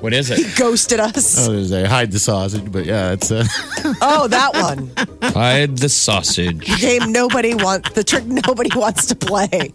What 0.00 0.12
is 0.12 0.30
it? 0.30 0.38
He 0.38 0.44
ghosted 0.58 1.00
us. 1.00 1.48
Oh, 1.48 1.52
there's 1.52 1.72
a 1.72 1.88
hide 1.88 2.12
the 2.12 2.18
sausage, 2.18 2.70
but 2.70 2.84
yeah, 2.84 3.12
it's 3.12 3.30
uh, 3.30 3.44
Oh, 4.02 4.28
that 4.28 4.52
one. 4.54 4.90
Hide 5.32 5.78
the 5.78 5.88
sausage. 5.88 6.64
Game 6.80 7.12
nobody 7.12 7.54
wants 7.54 7.90
the 7.90 8.04
trick 8.04 8.24
nobody 8.46 8.70
wants 8.78 9.06
to 9.06 9.14
play. 9.16 9.72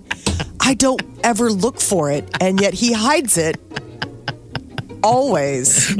I 0.59 0.75
don't 0.75 1.01
ever 1.23 1.49
look 1.49 1.79
for 1.81 2.11
it, 2.11 2.29
and 2.39 2.61
yet 2.61 2.73
he 2.75 2.93
hides 2.93 3.37
it. 3.37 3.59
Always. 5.03 5.95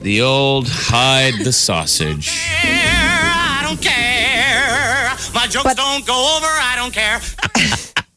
The 0.00 0.20
old 0.22 0.68
hide 0.68 1.34
the 1.44 1.52
sausage. 1.52 2.30
I 2.62 3.64
don't 3.66 3.80
care. 3.80 5.10
My 5.34 5.46
jokes 5.46 5.64
But- 5.64 5.76
don't 5.76 6.06
go 6.06 6.36
over. 6.36 6.46
I 6.46 6.74
don't 6.76 6.92
care. 6.92 7.20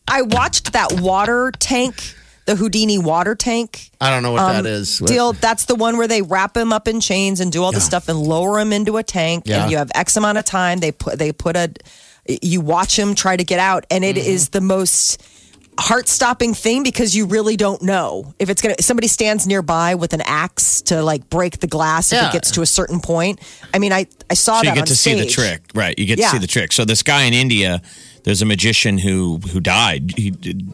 I 0.07 0.21
watched 0.23 0.73
that 0.73 0.99
water 0.99 1.51
tank, 1.57 1.95
the 2.45 2.55
Houdini 2.55 2.97
water 2.97 3.35
tank. 3.35 3.89
I 3.99 4.09
don't 4.09 4.23
know 4.23 4.31
what 4.31 4.41
um, 4.41 4.63
that 4.63 4.65
is. 4.69 4.99
Deal. 4.99 5.33
That's 5.33 5.65
the 5.65 5.75
one 5.75 5.97
where 5.97 6.07
they 6.07 6.21
wrap 6.21 6.55
him 6.55 6.71
up 6.71 6.87
in 6.87 6.99
chains 7.01 7.39
and 7.39 7.51
do 7.51 7.63
all 7.63 7.71
this 7.71 7.85
stuff 7.85 8.07
and 8.07 8.19
lower 8.19 8.59
him 8.59 8.71
into 8.71 8.97
a 8.97 9.03
tank. 9.03 9.43
Yeah. 9.47 9.63
And 9.63 9.71
you 9.71 9.77
have 9.77 9.91
X 9.95 10.15
amount 10.17 10.37
of 10.37 10.45
time. 10.45 10.79
They 10.79 10.91
put 10.91 11.17
they 11.19 11.31
put 11.31 11.55
a. 11.55 11.73
You 12.27 12.61
watch 12.61 12.97
him 12.97 13.13
try 13.15 13.37
to 13.37 13.43
get 13.43 13.59
out, 13.59 13.85
and 13.91 14.03
it 14.03 14.17
is 14.17 14.45
Mm-hmm. 14.45 14.51
the 14.53 14.61
most 14.61 15.23
heart 15.77 16.07
stopping 16.07 16.53
thing 16.53 16.83
because 16.83 17.13
you 17.15 17.25
really 17.25 17.57
don't 17.57 17.81
know 17.81 18.33
if 18.39 18.49
it's 18.49 18.61
gonna. 18.61 18.75
Somebody 18.79 19.07
stands 19.07 19.45
nearby 19.45 19.95
with 19.95 20.13
an 20.13 20.21
axe 20.21 20.81
to 20.83 21.03
like 21.03 21.29
break 21.29 21.59
the 21.59 21.67
glass 21.67 22.13
if 22.13 22.23
it 22.23 22.31
gets 22.31 22.51
to 22.51 22.61
a 22.61 22.65
certain 22.65 22.99
point. 22.99 23.39
I 23.73 23.79
mean, 23.79 23.91
I 23.93 24.07
I 24.29 24.35
saw 24.35 24.59
So 24.61 24.65
that 24.65 24.69
you 24.71 24.75
get 24.81 24.87
to 24.87 24.95
see 24.95 25.13
the 25.19 25.25
trick, 25.27 25.61
right? 25.75 25.97
You 25.99 26.05
get 26.05 26.17
Yeah. 26.19 26.27
to 26.27 26.31
see 26.31 26.39
the 26.39 26.47
trick. 26.47 26.71
So 26.71 26.85
this 26.85 27.03
guy 27.03 27.23
in 27.23 27.33
India, 27.33 27.81
there's 28.25 28.41
a 28.41 28.45
magician 28.45 28.97
who 28.97 29.37
who 29.51 29.59
died. 29.59 30.13
He, 30.17 30.31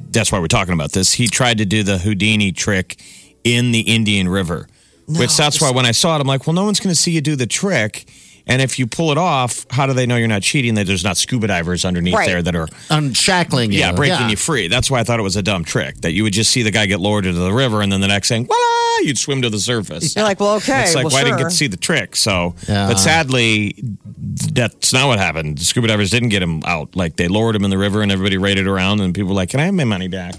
that's 0.10 0.32
why 0.32 0.40
we're 0.40 0.48
talking 0.48 0.74
about 0.74 0.94
this. 0.94 1.14
He 1.14 1.28
tried 1.28 1.60
to 1.60 1.66
do 1.66 1.84
the 1.84 2.00
Houdini 2.00 2.52
trick 2.52 3.00
in 3.44 3.72
the 3.72 3.82
Indian 3.82 4.28
River, 4.30 4.68
which 5.08 5.36
that's 5.36 5.62
why 5.62 5.70
when 5.72 5.86
I 5.86 5.92
saw 5.92 6.16
it, 6.16 6.22
I'm 6.22 6.28
like, 6.28 6.48
well, 6.48 6.54
no 6.54 6.64
one's 6.64 6.80
going 6.80 6.94
to 6.94 7.00
see 7.00 7.12
you 7.12 7.22
do 7.22 7.36
the 7.36 7.46
trick 7.46 8.10
And 8.48 8.62
if 8.62 8.80
you 8.80 8.88
pull 8.88 9.12
it 9.12 9.18
off, 9.18 9.66
how 9.70 9.86
do 9.86 9.94
they 9.94 10.06
know 10.06 10.16
you're 10.18 10.28
not 10.28 10.42
cheating? 10.42 10.74
That 10.76 10.88
there's 10.88 11.04
not 11.04 11.16
scuba 11.18 11.48
divers 11.48 11.86
underneath 11.86 12.16
Right. 12.16 12.28
there 12.28 12.42
that 12.42 12.56
are 12.56 12.68
Unshackling 12.90 13.72
you. 13.72 13.80
yeah 13.80 13.92
breaking 13.92 14.30
you 14.30 14.36
free. 14.36 14.68
That's 14.68 14.90
why 14.92 15.00
I 15.00 15.04
thought 15.04 15.20
it 15.20 15.24
was 15.24 15.36
a 15.36 15.44
dumb 15.44 15.64
trick 15.64 16.02
that 16.02 16.12
you 16.14 16.24
would 16.24 16.34
just 16.34 16.52
see 16.52 16.64
the 16.64 16.72
guy 16.72 16.86
get 16.86 17.00
lowered 17.00 17.26
into 17.26 17.40
the 17.40 17.54
river, 17.54 17.82
and 17.82 17.92
then 17.92 18.02
the 18.02 18.08
next 18.08 18.30
thing, 18.30 18.46
voila, 18.46 18.58
you'd 19.04 19.18
swim 19.18 19.42
to 19.44 19.50
the 19.50 19.60
surface. 19.60 20.16
You're 20.16 20.26
like, 20.26 20.40
well, 20.40 20.56
okay. 20.56 20.84
It's 20.84 20.96
like, 20.96 21.06
well, 21.06 21.12
well, 21.14 21.22
I 21.22 21.24
didn't 21.24 21.40
sure. 21.40 21.46
get 21.46 21.50
to 21.52 21.56
see 21.56 21.68
the 21.68 21.78
trick. 21.78 22.16
So, 22.16 22.56
Yeah. 22.68 22.88
but 22.88 23.00
sadly, 23.00 23.76
that's 24.18 24.94
not 24.94 25.08
what 25.08 25.20
happened. 25.20 25.58
The 25.60 25.64
scuba 25.66 25.88
divers 25.88 26.10
didn't 26.12 26.30
get 26.30 26.42
him 26.42 26.62
out. 26.66 26.96
Like 26.96 27.16
they 27.16 27.28
lowered 27.28 27.56
him 27.56 27.64
in 27.64 27.70
the 27.70 27.78
river, 27.78 28.02
and 28.02 28.12
everybody 28.12 28.38
raided 28.38 28.68
around, 28.68 29.02
and 29.02 29.14
people 29.14 29.30
were 29.30 29.36
like, 29.36 29.50
"Can 29.50 29.60
I 29.60 29.66
have 29.66 29.74
my 29.74 29.84
money 29.86 30.08
back?" 30.08 30.36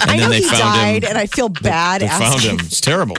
And 0.00 0.10
I 0.10 0.16
know 0.16 0.30
he 0.30 0.42
him. 0.42 0.50
died, 0.50 1.04
and 1.04 1.16
I 1.18 1.26
feel 1.26 1.48
bad 1.48 2.00
They 2.02 2.08
found 2.08 2.40
him. 2.40 2.56
It's 2.60 2.80
terrible. 2.80 3.16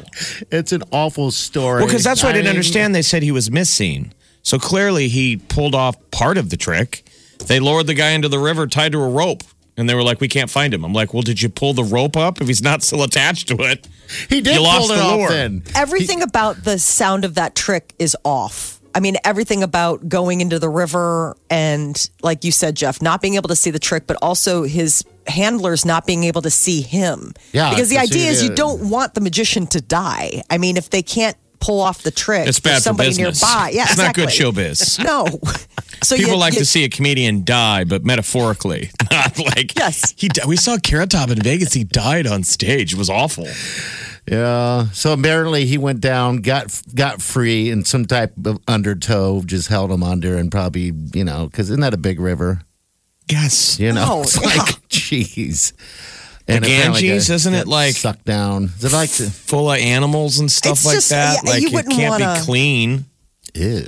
It's 0.52 0.72
an 0.72 0.84
awful 0.92 1.32
story. 1.32 1.80
Well, 1.80 1.88
because 1.88 2.04
that's 2.04 2.24
what 2.24 2.30
I 2.30 2.34
didn't 2.34 2.46
mean, 2.46 2.50
understand. 2.56 2.96
They 2.96 3.02
said 3.02 3.24
he 3.24 3.32
was 3.32 3.50
missing. 3.52 4.14
So 4.42 4.58
clearly 4.58 5.08
he 5.10 5.38
pulled 5.38 5.76
off 5.76 5.96
part 6.12 6.38
of 6.38 6.50
the 6.50 6.58
trick. 6.58 7.04
They 7.48 7.60
lowered 7.60 7.88
the 7.88 7.94
guy 7.94 8.12
into 8.12 8.28
the 8.30 8.40
river 8.40 8.68
tied 8.68 8.92
to 8.94 9.00
a 9.02 9.10
rope. 9.10 9.44
And 9.78 9.88
they 9.90 9.96
were 9.96 10.04
like, 10.04 10.20
we 10.20 10.28
can't 10.28 10.50
find 10.50 10.74
him. 10.74 10.84
I'm 10.84 10.92
like, 10.92 11.14
well, 11.14 11.22
did 11.24 11.42
you 11.42 11.48
pull 11.48 11.74
the 11.74 11.86
rope 11.86 12.18
up 12.18 12.42
if 12.42 12.48
he's 12.48 12.62
not 12.62 12.84
still 12.84 13.02
attached 13.02 13.48
to 13.48 13.56
it? 13.62 13.88
He 14.28 14.42
did 14.42 14.56
You 14.56 14.62
lost 14.62 14.92
it 14.92 14.96
the 14.96 15.02
off 15.02 15.18
lure. 15.18 15.30
then. 15.30 15.64
Everything 15.74 16.22
about 16.22 16.66
the 16.66 16.78
sound 16.80 17.24
of 17.24 17.36
that 17.36 17.56
trick 17.56 17.94
is 17.98 18.16
off. 18.26 18.79
I 18.96 19.00
mean, 19.00 19.18
everything 19.24 19.64
about 19.64 20.08
going 20.10 20.42
into 20.42 20.58
the 20.60 20.70
river 20.70 21.36
and, 21.50 22.10
like 22.22 22.44
you 22.44 22.52
said, 22.52 22.76
Jeff, 22.76 23.02
not 23.02 23.22
being 23.22 23.36
able 23.36 23.50
to 23.50 23.56
see 23.56 23.70
the 23.72 23.80
trick, 23.80 24.08
but 24.08 24.18
also 24.22 24.64
his 24.64 25.04
handlers 25.28 25.86
not 25.86 26.06
being 26.08 26.24
able 26.24 26.42
to 26.42 26.50
see 26.50 26.82
him. 26.82 27.34
Yeah, 27.54 27.70
Because 27.70 27.90
the 27.90 27.98
idea 28.00 28.30
is 28.32 28.42
you 28.44 28.56
don't 28.56 28.90
want 28.90 29.14
the 29.14 29.22
magician 29.22 29.68
to 29.68 29.82
die. 29.82 30.42
I 30.50 30.58
mean, 30.58 30.76
if 30.78 30.90
they 30.90 31.04
can't 31.04 31.38
pull 31.60 31.82
off 31.82 32.02
the 32.04 32.12
trick, 32.12 32.48
It's 32.48 32.60
bad 32.60 32.72
there's 32.72 32.78
for 32.84 32.84
somebody 32.90 33.10
business. 33.10 33.42
nearby. 33.44 33.70
Yeah, 33.74 33.84
it's 33.84 33.92
exactly. 33.92 34.24
not 34.24 34.32
good 34.32 34.38
showbiz. 34.56 35.04
No. 35.04 35.40
So 36.02 36.16
People 36.16 36.34
you, 36.36 36.38
like 36.40 36.54
you, 36.54 36.60
to 36.60 36.66
see 36.66 36.86
a 36.86 36.90
comedian 36.90 37.44
die, 37.44 37.84
but 37.84 38.06
metaphorically, 38.06 38.90
not 39.12 39.38
like 39.38 39.76
Yes. 39.78 40.14
He 40.18 40.30
di- 40.30 40.46
we 40.48 40.56
saw 40.56 40.78
Carrot 40.78 41.10
Top 41.10 41.30
in 41.30 41.42
Vegas. 41.42 41.74
He 41.74 41.84
died 41.84 42.26
on 42.26 42.44
stage. 42.46 42.94
It 42.94 42.98
was 42.98 43.10
awful. 43.10 43.46
Yeah. 44.30 44.90
So 44.92 45.14
apparently 45.14 45.66
he 45.66 45.78
went 45.78 46.02
down, 46.02 46.38
got 46.38 46.82
got 46.94 47.22
free, 47.22 47.70
and 47.72 47.86
some 47.86 48.06
type 48.06 48.34
of 48.46 48.60
undertow 48.68 49.42
just 49.46 49.68
held 49.70 49.92
him 49.92 50.04
under, 50.04 50.38
and 50.38 50.52
probably 50.52 50.92
you 51.14 51.24
know 51.24 51.48
because 51.48 51.70
isn't 51.70 51.82
that 51.82 51.94
a 51.94 51.98
big 51.98 52.20
river? 52.20 52.62
Yes. 53.30 53.80
You 53.80 53.92
know, 53.94 54.06
Oh, 54.08 54.22
it's 54.24 54.36
yeah. 54.42 54.48
like 54.48 54.60
jeez. 54.90 55.74
The 56.48 56.58
apparently 56.58 57.02
Ganges, 57.02 57.28
got- 57.28 57.34
isn't 57.36 57.54
it 57.54 57.68
like- 57.68 57.96
sucked 57.96 58.26
down? 58.26 58.72
Is 58.78 58.86
it 58.86 58.92
like 58.92 59.12
the 59.12 59.30
Full 59.30 59.72
of 59.72 59.78
animals 59.80 60.40
and 60.40 60.52
stuff 60.52 60.84
like 60.84 60.96
just- 60.96 61.10
that. 61.12 61.42
yeah, 61.44 61.52
like 61.52 61.62
you 61.62 61.78
it 61.78 61.86
can't 61.90 62.10
wanna- 62.22 62.40
be 62.40 62.46
clean. 62.46 63.06
ew, 63.54 63.86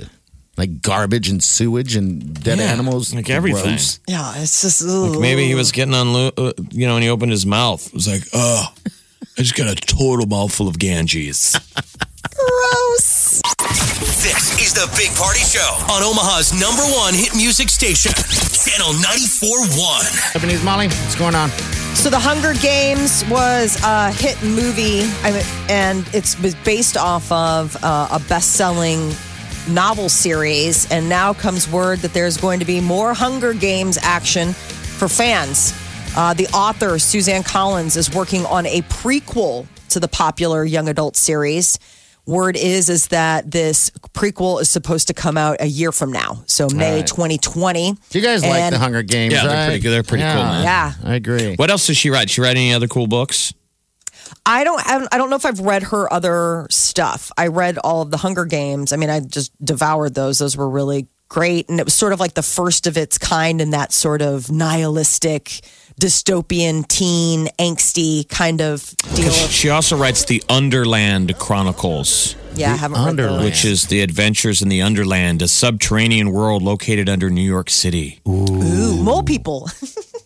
like 0.56 0.80
garbage 0.80 1.28
and 1.28 1.42
sewage 1.42 1.96
and 1.96 2.40
dead 2.40 2.58
Yeah, 2.58 2.66
animals, 2.66 3.12
like 3.12 3.28
everything. 3.30 3.64
Gross. 3.64 3.98
yeah, 4.06 4.34
it's 4.36 4.62
just. 4.62 4.82
Like 4.82 5.18
maybe 5.18 5.44
he 5.46 5.56
was 5.56 5.72
getting 5.72 5.94
on, 5.94 6.32
uh, 6.36 6.52
you 6.70 6.86
know, 6.86 6.94
and 6.94 7.02
he 7.02 7.10
opened 7.10 7.32
his 7.32 7.44
mouth. 7.46 7.84
It 7.84 7.94
was 7.94 8.06
like, 8.06 8.22
oh, 8.32 8.72
I 9.38 9.42
just 9.42 9.54
got 9.54 9.66
a 9.66 9.74
total 9.74 10.26
mouthful 10.26 10.68
of 10.68 10.78
Ganges. 10.78 11.56
gross. 12.34 13.40
This 14.22 14.60
is 14.60 14.74
the 14.74 14.92
Big 14.94 15.10
Party 15.16 15.40
Show 15.40 15.78
on 15.90 16.02
Omaha's 16.02 16.52
number 16.52 16.82
one 16.82 17.14
hit 17.14 17.34
music 17.34 17.70
station, 17.70 18.12
Channel 18.12 18.92
94.1. 18.92 20.32
Japanese 20.34 20.62
Molly, 20.62 20.88
what's 20.88 21.16
going 21.16 21.34
on? 21.34 21.48
So 21.94 22.10
the 22.10 22.18
Hunger 22.18 22.52
Games 22.60 23.24
was 23.30 23.82
a 23.82 24.12
hit 24.12 24.40
movie, 24.42 25.02
I 25.22 25.32
mean, 25.32 25.44
and 25.70 26.06
it's 26.12 26.38
was 26.42 26.54
based 26.56 26.98
off 26.98 27.32
of 27.32 27.74
uh, 27.82 28.08
a 28.12 28.20
best-selling 28.28 29.12
novel 29.66 30.10
series. 30.10 30.90
And 30.90 31.08
now 31.08 31.32
comes 31.32 31.70
word 31.70 32.00
that 32.00 32.12
there's 32.12 32.36
going 32.36 32.60
to 32.60 32.66
be 32.66 32.80
more 32.82 33.14
Hunger 33.14 33.54
Games 33.54 33.98
action 34.02 34.52
for 34.52 35.08
fans. 35.08 35.72
Uh, 36.14 36.34
the 36.34 36.46
author 36.48 36.98
Suzanne 36.98 37.42
Collins 37.42 37.96
is 37.96 38.12
working 38.14 38.44
on 38.46 38.66
a 38.66 38.82
prequel 38.82 39.66
to 39.88 39.98
the 40.00 40.08
popular 40.08 40.64
young 40.64 40.88
adult 40.88 41.16
series. 41.16 41.78
Word 42.26 42.56
is 42.56 42.88
is 42.88 43.08
that 43.08 43.50
this 43.50 43.90
prequel 44.14 44.60
is 44.60 44.68
supposed 44.68 45.08
to 45.08 45.14
come 45.14 45.36
out 45.36 45.56
a 45.60 45.66
year 45.66 45.90
from 45.90 46.12
now, 46.12 46.44
so 46.46 46.68
May 46.68 46.98
right. 46.98 47.06
2020. 47.06 47.94
Do 48.10 48.18
you 48.18 48.24
guys 48.24 48.44
like 48.44 48.70
the 48.70 48.78
Hunger 48.78 49.02
Games? 49.02 49.32
Yeah, 49.34 49.46
they're 49.46 49.66
pretty 49.66 49.80
good. 49.82 49.90
They're 49.90 50.02
pretty 50.04 50.22
cool, 50.24 50.34
man. 50.42 50.62
Yeah. 50.62 50.92
I 51.02 51.14
agree. 51.14 51.56
What 51.56 51.70
else 51.70 51.86
does 51.86 51.96
she 51.96 52.10
write? 52.10 52.30
She 52.30 52.40
write 52.40 52.56
any 52.56 52.72
other 52.74 52.86
cool 52.86 53.06
books? 53.08 53.52
I 54.46 54.62
don't- 54.64 54.80
I 54.86 55.18
don't 55.18 55.30
know 55.30 55.36
if 55.36 55.44
I've 55.46 55.60
read 55.60 55.82
her 55.84 56.12
other 56.12 56.66
stuff. 56.70 57.32
I 57.36 57.48
read 57.48 57.78
all 57.78 58.02
of 58.02 58.10
the 58.10 58.18
Hunger 58.18 58.44
Games. 58.44 58.92
I 58.92 58.96
mean, 58.96 59.10
I 59.10 59.18
just 59.20 59.50
devoured 59.64 60.14
those. 60.14 60.38
Those 60.38 60.56
were 60.56 60.68
really 60.68 61.08
great, 61.28 61.68
and 61.68 61.80
it 61.80 61.84
was 61.84 61.94
sort 61.94 62.12
of 62.12 62.20
like 62.20 62.34
the 62.34 62.42
first 62.42 62.86
of 62.86 62.96
its 62.96 63.18
kind 63.18 63.60
in 63.60 63.70
that 63.70 63.92
sort 63.92 64.22
of 64.22 64.50
nihilistic, 64.50 65.60
dystopian, 66.02 66.86
teen, 66.88 67.46
angsty 67.60 68.28
kind 68.28 68.60
of 68.60 68.92
deal. 69.14 69.30
She 69.30 69.70
also 69.70 69.96
writes 69.96 70.24
the 70.24 70.42
Underland 70.48 71.38
Chronicles, 71.38 72.34
Yeah, 72.56 72.72
I 72.72 72.76
haven't 72.76 72.98
read 72.98 73.08
Underland. 73.10 73.38
those. 73.38 73.44
which 73.44 73.64
is 73.64 73.86
the 73.86 74.00
adventures 74.00 74.62
in 74.62 74.68
the 74.68 74.82
Underland, 74.82 75.42
a 75.42 75.48
subterranean 75.48 76.32
world 76.32 76.60
located 76.62 77.08
under 77.08 77.30
New 77.30 77.40
York 77.42 77.70
City. 77.70 78.20
Ooh, 78.28 79.00
mole 79.00 79.22
people. 79.22 79.70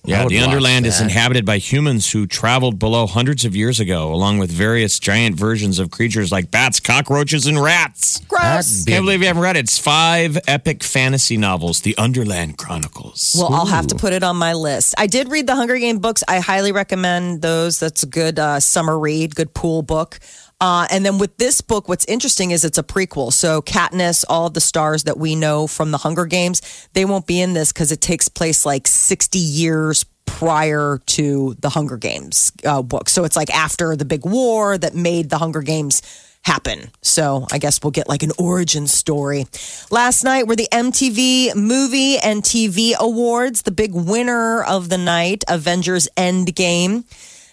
Yeah, 0.07 0.27
the 0.27 0.39
Underland 0.39 0.87
is 0.87 1.01
inhabited 1.01 1.45
by 1.45 1.59
humans 1.59 2.13
who 2.13 2.27
traveled 2.27 2.79
below 2.79 3.07
hundreds 3.07 3.45
of 3.45 3.57
years 3.57 3.81
ago, 3.81 4.13
along 4.13 4.39
with 4.39 4.51
various 4.51 4.99
giant 5.01 5.35
versions 5.37 5.79
of 5.79 5.91
creatures 5.91 6.31
like 6.31 6.51
bats, 6.51 6.79
cockroaches, 6.79 7.47
and 7.47 7.61
rats. 7.61 8.21
Gross. 8.29 8.43
That's. 8.43 8.85
Can't 8.85 9.05
believe 9.05 9.21
you 9.21 9.27
haven't 9.27 9.43
read 9.43 9.57
it. 9.57 9.65
It's 9.67 9.79
five 9.79 10.39
epic 10.47 10.85
fantasy 10.85 11.37
novels, 11.37 11.81
The 11.81 11.97
Underland 11.99 12.57
Chronicles. 12.57 13.35
Well, 13.37 13.53
I'll 13.53 13.67
have 13.67 13.89
to 13.89 13.97
put 13.97 14.13
it 14.13 14.23
on 14.23 14.37
my 14.37 14.53
list. 14.53 14.95
I 14.97 15.09
did 15.09 15.29
read 15.29 15.47
the 15.47 15.57
Hunger 15.57 15.79
Game 15.79 15.99
books. 15.99 16.23
I 16.29 16.39
highly 16.39 16.71
recommend 16.71 17.43
those. 17.43 17.81
That's 17.81 18.03
a 18.05 18.07
good 18.07 18.39
uh, 18.39 18.61
summer 18.61 18.99
read, 18.99 19.35
good 19.35 19.55
pool 19.55 19.83
book. 19.83 20.21
Uh, 20.61 20.87
and 20.91 21.05
then 21.05 21.19
with 21.19 21.37
this 21.37 21.61
book, 21.61 21.89
what's 21.89 22.05
interesting 22.07 22.51
is 22.51 22.65
it's 22.65 22.79
a 22.79 22.83
prequel. 22.83 23.33
So 23.33 23.61
Katniss, 23.61 24.25
all 24.29 24.47
of 24.47 24.55
the 24.55 24.61
stars 24.61 25.05
that 25.05 25.19
we 25.19 25.35
know 25.35 25.67
from 25.67 25.91
the 25.91 25.99
Hunger 25.99 26.25
Games, 26.27 26.89
they 26.95 27.05
won't 27.05 27.27
be 27.27 27.41
in 27.41 27.53
this 27.53 27.73
because 27.73 27.93
it 27.93 28.01
takes 28.01 28.29
place 28.29 28.65
like 28.65 28.87
60 28.87 29.39
years 29.39 30.05
prior 30.25 31.01
to 31.07 31.55
the 31.61 31.69
Hunger 31.69 31.97
Games 31.97 32.53
uh, 32.65 32.83
book. 32.83 33.09
So 33.09 33.25
it's 33.25 33.37
like 33.37 33.51
after 33.51 33.97
the 33.97 34.05
big 34.05 34.25
war 34.25 34.79
that 34.79 34.95
made 34.95 35.31
the 35.31 35.39
Hunger 35.39 35.63
Games 35.63 36.03
happen. 36.43 36.91
So 37.03 37.47
I 37.51 37.59
guess 37.59 37.83
we'll 37.83 37.91
get 37.91 38.09
like 38.09 38.23
an 38.23 38.33
origin 38.39 38.87
story. 38.87 39.47
Last 39.91 40.25
night 40.25 40.47
were 40.47 40.57
the 40.57 40.69
MTV 40.73 41.57
Movie 41.57 42.19
and 42.19 42.43
TV 42.43 42.95
Awards. 42.99 43.63
The 43.63 43.73
big 43.73 43.95
winner 43.95 44.63
of 44.63 44.89
the 44.89 44.99
night, 44.99 45.43
Avengers 45.49 46.09
Endgame. 46.17 47.05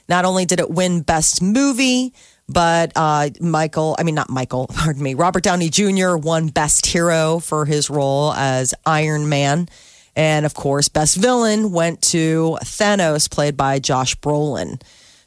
Not 0.08 0.26
only 0.26 0.46
did 0.46 0.60
it 0.60 0.70
win 0.70 1.02
Best 1.02 1.42
Movie, 1.42 2.14
but 2.50 2.92
uh, 2.96 3.30
Michael, 3.40 3.96
I 3.98 4.04
mean, 4.04 4.16
not 4.16 4.30
Michael, 4.30 4.68
pardon 4.74 5.02
me, 5.02 5.14
Robert 5.14 5.44
Downey 5.44 5.70
Jr. 5.70 6.16
won 6.16 6.48
Best 6.48 6.86
Hero 6.86 7.40
for 7.40 7.66
his 7.66 7.90
role 7.90 8.34
as 8.34 8.74
Iron 8.86 9.30
Man. 9.30 9.68
And 10.16 10.46
of 10.46 10.54
course, 10.54 10.90
Best 10.90 11.18
Villain 11.18 11.72
went 11.72 12.02
to 12.04 12.58
Thanos, 12.64 13.30
played 13.30 13.58
by 13.58 13.80
Josh 13.80 14.16
Brolin. 14.18 14.80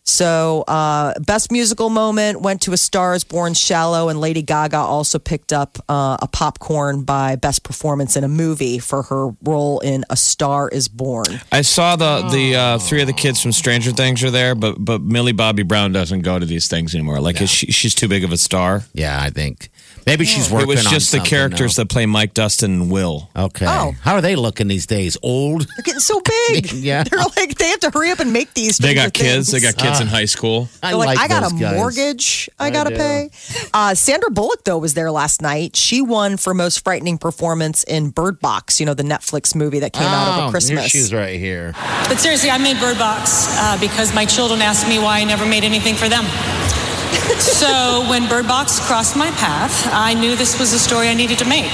So, 0.09 0.62
uh, 0.69 1.14
best 1.19 1.51
musical 1.51 1.90
moment 1.90 2.40
went 2.40 2.62
to 2.62 2.73
A 2.73 2.77
Star 2.77 3.14
is 3.16 3.25
Born 3.25 3.55
Shallow, 3.55 4.09
and 4.09 4.21
Lady 4.21 4.40
Gaga 4.40 4.77
also 4.77 5.19
picked 5.19 5.53
up 5.53 5.79
uh, 5.88 6.16
a 6.23 6.29
popcorn 6.29 7.03
by 7.03 7.35
best 7.35 7.64
performance 7.64 8.16
in 8.16 8.23
a 8.23 8.29
movie 8.29 8.79
for 8.79 9.03
her 9.03 9.31
role 9.42 9.81
in 9.81 10.05
A 10.09 10.16
Star 10.16 10.69
is 10.69 10.87
Born. 10.87 11.27
I 11.51 11.62
saw 11.62 11.97
the 11.97 12.23
the 12.31 12.55
uh, 12.55 12.79
three 12.79 13.01
of 13.01 13.09
the 13.09 13.12
kids 13.12 13.42
from 13.42 13.51
Stranger 13.51 13.90
Things 13.90 14.23
are 14.23 14.31
there, 14.31 14.55
but 14.55 14.77
but 14.79 15.03
Millie 15.03 15.33
Bobby 15.33 15.64
Brown 15.64 15.90
doesn't 15.90 16.21
go 16.21 16.38
to 16.38 16.47
these 16.47 16.69
things 16.69 16.95
anymore. 16.95 17.19
Like 17.19 17.40
is 17.40 17.51
she, 17.51 17.66
she's 17.73 17.95
too 17.95 18.07
big 18.07 18.23
of 18.23 18.31
a 18.31 18.37
star. 18.37 18.85
Yeah, 18.95 19.21
I 19.21 19.31
think 19.31 19.71
maybe 20.07 20.25
she's 20.25 20.49
working. 20.49 20.69
It 20.69 20.77
was 20.77 20.87
on 20.87 20.92
just 20.92 21.11
the 21.11 21.16
something 21.19 21.29
characters 21.31 21.77
now. 21.77 21.83
that 21.83 21.90
play 21.90 22.07
Mike, 22.07 22.33
Dustin, 22.33 22.71
and 22.83 22.90
Will. 22.92 23.29
Okay. 23.35 23.66
Oh. 23.69 23.92
How 24.03 24.14
are 24.14 24.21
they 24.21 24.37
looking 24.37 24.69
these 24.69 24.87
days? 24.87 25.16
Old? 25.21 25.62
They're 25.62 25.83
getting 25.83 26.01
so 26.01 26.21
big. 26.21 26.73
Yeah. 26.77 27.03
They're 27.03 27.19
like, 27.19 27.57
they 27.57 27.69
have 27.71 27.81
to 27.81 27.90
hurry 27.90 28.11
up 28.12 28.21
and 28.21 28.33
make 28.33 28.53
these. 28.55 28.79
They 28.79 28.90
Stranger 28.92 29.03
got 29.07 29.12
kids. 29.14 29.51
They 29.51 29.59
Things. 29.61 29.75
got 29.75 29.83
kids 29.83 29.96
in 30.01 30.07
high 30.07 30.25
school. 30.25 30.69
I 30.83 30.89
They're 30.91 30.97
like, 30.99 31.19
I 31.19 31.29
got 31.29 31.43
those 31.43 31.53
a 31.53 31.57
guys. 31.57 31.75
mortgage 31.77 32.49
I 32.59 32.71
got 32.71 32.85
to 32.85 32.91
do. 32.91 32.97
pay. 32.97 33.31
Uh, 33.75 33.95
Sandra 33.95 34.31
Bullock, 34.31 34.65
though, 34.65 34.79
was 34.79 34.95
there 34.95 35.11
last 35.11 35.43
night. 35.43 35.77
She 35.77 36.01
won 36.03 36.37
for 36.37 36.55
most 36.55 36.83
frightening 36.85 37.19
performance 37.19 37.85
in 37.85 38.11
Bird 38.11 38.41
Box, 38.41 38.79
you 38.81 38.87
know, 38.87 38.95
the 38.95 39.03
Netflix 39.03 39.55
movie 39.55 39.79
that 39.81 39.93
came 39.93 40.03
out 40.07 40.39
Oh, 40.39 40.43
over 40.45 40.51
Christmas. 40.51 40.81
Here 40.81 40.89
she's 40.89 41.13
right 41.15 41.39
here. 41.39 41.73
But 42.09 42.19
seriously, 42.19 42.51
I 42.51 42.59
made 42.59 42.79
Bird 42.81 42.99
Box 42.99 43.47
uh, 43.59 43.77
because 43.81 44.15
my 44.15 44.25
children 44.25 44.61
asked 44.63 44.89
me 44.89 44.99
why 44.99 45.21
I 45.21 45.25
never 45.25 45.47
made 45.47 45.65
anything 45.65 45.95
for 45.95 46.09
them. 46.09 46.25
so 47.39 48.05
when 48.09 48.29
Bird 48.29 48.47
Box 48.49 48.81
crossed 48.87 49.17
my 49.17 49.31
path, 49.33 49.89
I 49.93 50.15
knew 50.15 50.37
this 50.37 50.59
was 50.59 50.73
a 50.73 50.79
story 50.79 51.09
I 51.09 51.15
needed 51.15 51.39
to 51.39 51.45
make. 51.49 51.71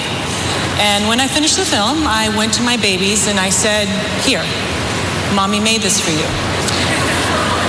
And 0.78 1.06
when 1.08 1.20
I 1.20 1.26
finished 1.28 1.56
the 1.56 1.64
film, 1.64 2.06
I 2.06 2.34
went 2.36 2.52
to 2.54 2.62
my 2.62 2.76
babies 2.76 3.28
and 3.28 3.38
I 3.38 3.50
said, 3.50 3.86
Here, 4.24 4.42
mommy 5.34 5.60
made 5.60 5.80
this 5.82 6.00
for 6.00 6.10
you. 6.10 6.26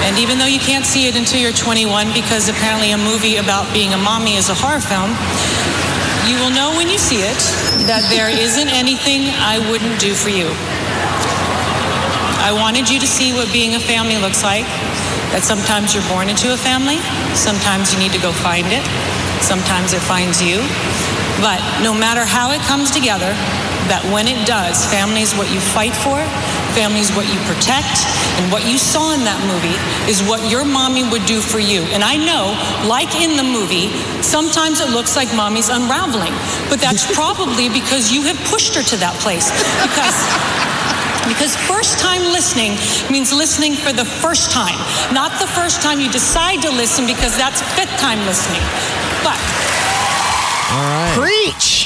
And 0.04 0.20
even 0.20 0.38
though 0.38 0.52
you 0.52 0.60
can't 0.60 0.86
see 0.86 1.08
it 1.08 1.16
until 1.16 1.39
you're 1.39 1.56
21, 1.56 2.12
because 2.13 2.50
apparently 2.50 2.92
a 2.92 2.98
movie 2.98 3.38
about 3.38 3.72
being 3.74 3.94
a 3.94 3.98
mommy 3.98 4.36
is 4.36 4.50
a 4.50 4.54
horror 4.54 4.84
film, 4.84 5.16
you 6.28 6.36
will 6.39 6.52
know 6.52 6.76
when 6.76 6.88
you 6.88 7.00
see 7.00 7.24
it 7.24 7.39
that 7.88 8.04
there 8.12 8.28
isn't 8.28 8.68
anything 8.68 9.32
I 9.39 9.60
wouldn't 9.72 10.00
do 10.00 10.13
for 10.13 10.28
you. 10.28 10.52
I 12.44 12.52
wanted 12.52 12.92
you 12.92 13.00
to 13.00 13.08
see 13.08 13.32
what 13.32 13.48
being 13.56 13.76
a 13.76 13.80
family 13.80 14.20
looks 14.20 14.44
like. 14.44 14.68
That 15.32 15.42
sometimes 15.42 15.96
you're 15.96 16.06
born 16.12 16.30
into 16.30 16.54
a 16.54 16.60
family, 16.60 17.00
sometimes 17.34 17.96
you 17.96 17.98
need 17.98 18.12
to 18.12 18.22
go 18.22 18.30
find 18.30 18.68
it, 18.70 18.84
sometimes 19.42 19.96
it 19.96 20.04
finds 20.04 20.44
you. 20.44 20.62
But 21.42 21.63
no 21.82 21.96
matter 21.96 22.22
how 22.22 22.52
it 22.52 22.62
comes 22.68 22.92
together, 22.92 23.34
that 23.91 24.04
when 24.12 24.28
it 24.28 24.39
does, 24.48 24.86
family 24.88 25.22
is 25.22 25.36
what 25.36 25.52
you 25.52 25.60
fight 25.60 25.96
for, 25.96 26.19
family 26.74 27.00
is 27.00 27.12
what 27.13 27.28
you 27.28 27.39
protect, 27.50 28.06
and 28.39 28.52
what 28.52 28.65
you 28.65 28.78
saw 28.78 29.13
in 29.13 29.24
that 29.28 29.39
movie 29.46 29.78
is 30.10 30.24
what 30.24 30.41
your 30.50 30.65
mommy 30.65 31.04
would 31.08 31.26
do 31.26 31.39
for 31.39 31.60
you. 31.60 31.84
And 31.93 32.04
I 32.04 32.15
know, 32.17 32.56
like 32.88 33.13
in 33.19 33.36
the 33.36 33.46
movie, 33.46 33.91
sometimes 34.24 34.80
it 34.80 34.89
looks 34.89 35.15
like 35.15 35.30
mommy's 35.36 35.69
unraveling, 35.69 36.34
but 36.69 36.80
that's 36.80 37.04
probably 37.19 37.69
because 37.69 38.12
you 38.12 38.24
have 38.30 38.39
pushed 38.50 38.76
her 38.76 38.84
to 38.84 38.98
that 39.04 39.15
place. 39.19 39.52
Because 39.84 40.17
because 41.28 41.56
first 41.56 42.00
time 42.00 42.22
listening 42.36 42.76
means 43.10 43.32
listening 43.32 43.76
for 43.76 43.93
the 43.93 44.04
first 44.04 44.52
time, 44.52 44.76
not 45.13 45.32
the 45.39 45.48
first 45.48 45.82
time 45.82 46.00
you 46.00 46.12
decide 46.12 46.62
to 46.62 46.69
listen, 46.72 47.08
because 47.08 47.38
that's 47.38 47.62
fifth 47.80 47.96
time 48.00 48.19
listening. 48.26 48.62
But 49.24 49.39
All 50.72 50.84
right. 50.84 51.15
Preach. 51.15 51.83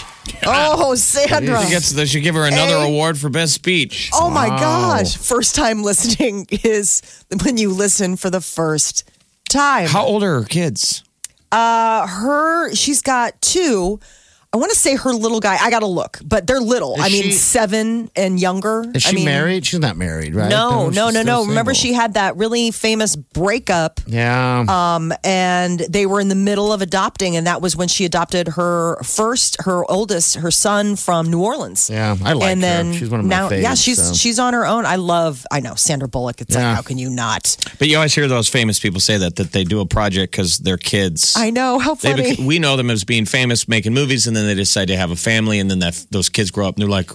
Oh, 0.47 0.95
Sandra. 0.95 1.63
She 1.63 1.69
gets. 1.69 1.91
They 1.91 2.05
should 2.05 2.23
give 2.23 2.36
her 2.36 2.45
another 2.45 2.75
A. 2.75 2.88
award 2.88 3.17
for 3.17 3.29
best 3.29 3.53
speech. 3.53 4.10
Oh 4.13 4.29
my 4.29 4.47
gosh. 4.47 5.17
First 5.17 5.55
time 5.55 5.83
listening 5.83 6.47
is 6.51 7.01
when 7.43 7.57
you 7.57 7.71
listen 7.71 8.15
for 8.15 8.29
the 8.29 8.41
first 8.41 9.03
time. 9.49 9.88
How 9.88 10.05
old 10.05 10.23
are 10.23 10.41
her 10.41 10.45
kids? 10.45 11.03
Uh, 11.51 12.05
her, 12.07 12.73
she's 12.75 13.01
got 13.01 13.41
two. 13.41 13.99
I 14.53 14.57
want 14.57 14.71
to 14.71 14.77
say 14.77 14.95
her 14.95 15.12
little 15.13 15.39
guy. 15.41 15.57
I 15.60 15.69
got 15.69 15.79
to 15.81 15.88
look, 15.88 16.19
but 16.23 16.47
they're 16.47 16.62
little. 16.62 16.95
Is 16.95 17.01
I 17.03 17.10
mean, 17.10 17.23
she- 17.23 17.31
seven 17.33 18.10
and 18.15 18.39
younger. 18.39 18.86
Is 18.95 19.05
I 19.05 19.10
she 19.10 19.15
mean, 19.17 19.25
married? 19.25 19.65
She's 19.65 19.79
not 19.79 19.97
married, 19.97 20.33
right? 20.33 20.49
No, 20.49 20.89
no, 20.89 21.07
she's 21.10 21.15
no, 21.15 21.21
no. 21.23 21.45
Remember, 21.45 21.73
she 21.73 21.93
had 21.93 22.13
that 22.15 22.38
really 22.38 22.71
famous 22.71 23.15
breakup, 23.15 23.99
Yeah. 24.07 24.65
um, 24.67 25.13
and 25.23 25.79
they 25.81 26.05
were 26.05 26.19
in 26.21 26.29
the 26.29 26.36
middle 26.36 26.71
of 26.71 26.81
adopting, 26.81 27.36
and 27.36 27.45
that 27.45 27.62
was 27.62 27.75
when 27.75 27.88
she 27.89 28.05
adopted 28.05 28.47
her 28.49 28.97
first, 29.03 29.57
her 29.63 29.83
oldest, 29.91 30.36
her 30.36 30.49
son 30.51 30.95
from 30.95 31.29
New 31.29 31.41
Orleans. 31.43 31.89
yeah, 31.89 32.15
I 32.23 32.33
like 32.33 32.49
and 32.51 32.62
her. 32.63 32.67
then 32.67 32.93
She's 32.93 33.10
one 33.10 33.19
of 33.19 33.25
my 33.25 33.29
now, 33.29 33.49
favorites. 33.49 33.63
yeah, 33.63 33.75
she's 33.75 34.01
so. 34.01 34.13
she's 34.13 34.39
on 34.39 34.53
her 34.53 34.65
own. 34.65 34.86
I 34.86 34.95
love. 34.95 35.45
I 35.51 35.60
know 35.60 35.75
Sandra 35.75 36.07
Bullock. 36.07 36.39
It's 36.41 36.55
Yeah. 36.55 36.67
like, 36.69 36.75
how 36.77 36.81
can 36.83 36.97
you 36.97 37.10
not? 37.10 37.57
But 37.79 37.89
you 37.89 37.97
always 37.97 38.15
hear 38.15 38.27
those 38.29 38.47
famous 38.47 38.79
people 38.79 39.01
say 39.01 39.17
that 39.17 39.36
that 39.36 39.51
they 39.51 39.65
do 39.65 39.81
a 39.81 39.86
project 39.86 40.31
because 40.31 40.57
they're 40.60 40.77
kids. 40.77 41.33
I 41.36 41.49
know 41.49 41.79
how 41.79 41.95
They 41.95 42.12
funny. 42.12 42.36
bec- 42.38 42.45
we 42.45 42.60
know 42.60 42.77
them 42.77 42.89
as 42.89 43.03
being 43.03 43.25
famous, 43.25 43.67
making 43.67 43.93
movies, 43.93 44.25
and 44.25 44.37
then 44.38 44.47
they 44.47 44.56
decide 44.56 44.88
to 44.89 44.97
have 44.97 45.12
a 45.12 45.15
family, 45.15 45.60
and 45.60 45.69
then 45.69 45.80
that 45.80 46.06
those 46.12 46.30
kids 46.30 46.52
grow 46.52 46.67
up 46.67 46.76
and 46.76 46.84
they're 46.84 46.89
like, 46.89 47.12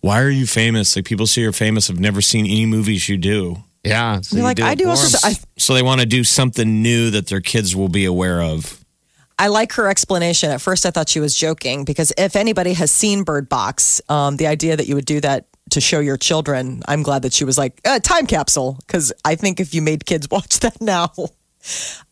"Why 0.00 0.22
are 0.22 0.30
you 0.30 0.46
famous? 0.46 0.96
Like 0.96 1.04
people 1.04 1.26
see 1.26 1.40
you're 1.42 1.52
famous, 1.52 1.88
have 1.88 2.00
never 2.00 2.22
seen 2.22 2.46
any 2.46 2.66
movies 2.66 3.08
you 3.08 3.18
do." 3.18 3.62
yeah. 3.84 4.20
So 4.20 4.36
You're 4.36 4.44
like, 4.44 4.56
do 4.56 4.64
I 4.64 4.74
do 4.74 4.84
for 4.84 4.90
also. 4.90 5.26
'em. 5.26 5.34
I, 5.34 5.38
So 5.58 5.74
they 5.74 5.82
want 5.82 6.00
to 6.00 6.06
do 6.06 6.24
something 6.24 6.82
new 6.82 7.10
that 7.10 7.26
their 7.26 7.40
kids 7.40 7.74
will 7.74 7.88
be 7.88 8.04
aware 8.04 8.40
of. 8.42 8.78
I 9.38 9.48
like 9.48 9.72
her 9.72 9.88
explanation. 9.88 10.50
At 10.50 10.60
first, 10.60 10.86
I 10.86 10.90
thought 10.90 11.08
she 11.08 11.18
was 11.18 11.34
joking 11.34 11.84
because 11.84 12.12
if 12.16 12.36
anybody 12.36 12.74
has 12.74 12.92
seen 12.92 13.24
Bird 13.24 13.48
Box, 13.48 14.00
um, 14.08 14.36
the 14.36 14.46
idea 14.46 14.76
that 14.76 14.86
you 14.86 14.94
would 14.94 15.04
do 15.04 15.20
that 15.20 15.46
to 15.70 15.80
show 15.80 15.98
your 16.00 16.16
children, 16.16 16.82
I'm 16.86 17.02
glad 17.02 17.22
that 17.22 17.32
she 17.32 17.44
was 17.44 17.58
like, 17.58 17.80
uh, 17.84 17.98
time 17.98 18.26
capsule. 18.26 18.78
Because 18.86 19.12
I 19.24 19.34
think 19.34 19.58
if 19.58 19.74
you 19.74 19.82
made 19.82 20.06
kids 20.06 20.28
watch 20.30 20.60
that 20.60 20.80
now, 20.80 21.12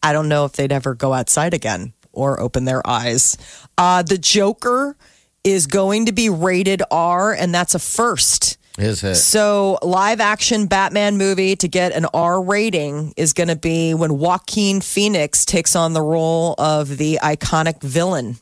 I 0.02 0.12
don't 0.12 0.28
know 0.28 0.44
if 0.44 0.52
they'd 0.52 0.72
ever 0.72 0.94
go 0.94 1.12
outside 1.12 1.54
again 1.54 1.92
or 2.12 2.40
open 2.40 2.64
their 2.64 2.86
eyes. 2.86 3.36
Uh, 3.78 4.02
the 4.02 4.18
Joker 4.18 4.96
is 5.44 5.66
going 5.66 6.06
to 6.06 6.12
be 6.12 6.28
rated 6.28 6.82
R, 6.90 7.32
and 7.32 7.54
that's 7.54 7.74
a 7.74 7.78
first. 7.78 8.58
Is 8.78 9.02
it? 9.04 9.16
So, 9.16 9.78
live 9.82 10.20
action 10.20 10.66
Batman 10.66 11.18
movie 11.18 11.56
to 11.56 11.68
get 11.68 11.92
an 11.92 12.06
R 12.14 12.42
rating 12.42 13.12
is 13.16 13.32
going 13.32 13.48
to 13.48 13.56
be 13.56 13.94
when 13.94 14.18
Joaquin 14.18 14.80
Phoenix 14.80 15.44
takes 15.44 15.74
on 15.76 15.92
the 15.92 16.02
role 16.02 16.54
of 16.56 16.96
the 16.96 17.18
iconic 17.22 17.82
villain. 17.82 18.36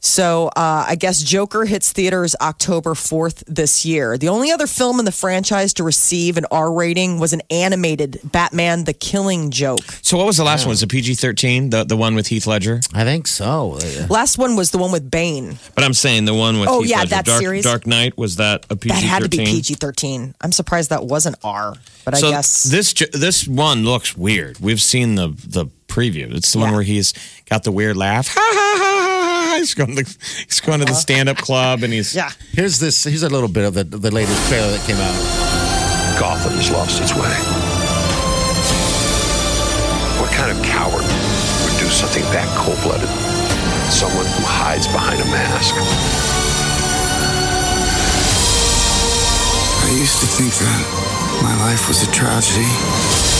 So, 0.00 0.46
uh, 0.48 0.84
I 0.88 0.94
guess 0.94 1.20
Joker 1.20 1.64
hits 1.64 1.90
theaters 1.92 2.36
October 2.40 2.94
4th 2.94 3.42
this 3.48 3.84
year. 3.84 4.16
The 4.16 4.28
only 4.28 4.52
other 4.52 4.68
film 4.68 5.00
in 5.00 5.04
the 5.04 5.12
franchise 5.12 5.74
to 5.74 5.82
receive 5.84 6.36
an 6.36 6.46
R 6.52 6.72
rating 6.72 7.18
was 7.18 7.32
an 7.32 7.42
animated 7.50 8.20
Batman 8.22 8.84
The 8.84 8.92
Killing 8.92 9.50
Joke. 9.50 9.82
So 10.02 10.16
what 10.16 10.26
was 10.26 10.36
the 10.36 10.44
last 10.44 10.66
one? 10.66 10.70
Was 10.70 10.82
it 10.84 10.88
PG 10.88 11.14
thirteen? 11.14 11.70
The 11.70 11.82
the 11.84 11.96
one 11.96 12.14
with 12.14 12.28
Heath 12.28 12.46
Ledger? 12.46 12.80
I 12.94 13.02
think 13.04 13.26
so. 13.26 13.78
Last 14.08 14.38
one 14.38 14.54
was 14.54 14.70
the 14.70 14.78
one 14.78 14.92
with 14.92 15.10
Bane. 15.10 15.58
But 15.74 15.82
I'm 15.84 15.94
saying 15.94 16.26
the 16.26 16.34
one 16.34 16.60
with 16.60 16.68
Oh, 16.68 16.80
Heath 16.82 16.90
yeah, 16.90 16.98
Ledger. 16.98 17.10
that 17.10 17.24
Dark, 17.24 17.40
series. 17.40 17.64
Dark 17.64 17.86
Knight 17.86 18.16
was 18.16 18.36
that 18.36 18.66
a 18.70 18.76
PG 18.76 18.94
thirteen? 18.94 19.02
That 19.02 19.08
had 19.08 19.22
to 19.24 19.28
be? 19.28 19.44
PG 19.44 19.74
13. 19.74 20.34
I'm 20.40 20.52
surprised 20.52 20.90
that 20.90 21.04
wasn't 21.04 21.36
R, 21.42 21.74
but 22.04 22.14
I 22.14 22.20
guess. 22.20 22.62
this 22.62 22.92
this 23.12 23.48
one 23.48 23.84
looks 23.84 24.16
weird. 24.16 24.60
We've 24.60 24.80
seen 24.80 25.16
the 25.16 25.28
the 25.44 25.66
preview. 25.88 26.32
It's 26.34 26.52
the 26.52 26.60
one 26.60 26.72
where 26.72 26.82
he's 26.82 27.12
got 27.50 27.64
the 27.64 27.72
weird 27.72 27.96
laugh. 27.96 28.28
Ha 28.28 28.34
ha 28.36 28.52
ha 28.52 28.78
ha! 28.78 29.00
ha. 29.02 29.07
He's 29.62 29.74
going 29.74 29.96
to 29.96 30.04
he's 30.46 30.60
going 30.60 30.78
to 30.78 30.84
the 30.84 30.92
uh-huh. 30.92 31.00
stand 31.00 31.28
up 31.28 31.38
club 31.38 31.82
and 31.82 31.92
he's 31.92 32.14
yeah. 32.14 32.30
Here's 32.52 32.78
this. 32.78 33.02
Here's 33.02 33.24
a 33.24 33.28
little 33.28 33.48
bit 33.48 33.64
of 33.64 33.74
the 33.74 33.82
the 33.82 34.12
latest 34.12 34.38
trailer 34.48 34.70
that 34.70 34.86
came 34.86 34.94
out. 35.02 35.18
Gotham's 36.14 36.70
lost 36.70 37.02
its 37.02 37.10
way. 37.10 37.34
What 40.22 40.30
kind 40.30 40.54
of 40.54 40.62
coward 40.62 41.02
would 41.02 41.76
do 41.82 41.90
something 41.90 42.22
that 42.30 42.46
cold 42.54 42.78
blooded? 42.86 43.10
Someone 43.90 44.26
who 44.38 44.46
hides 44.46 44.86
behind 44.86 45.18
a 45.18 45.26
mask. 45.26 45.74
I 49.82 49.90
used 49.98 50.20
to 50.20 50.26
think 50.38 50.54
that 50.54 51.42
my 51.42 51.58
life 51.66 51.88
was 51.88 52.06
a 52.06 52.10
tragedy. 52.12 53.37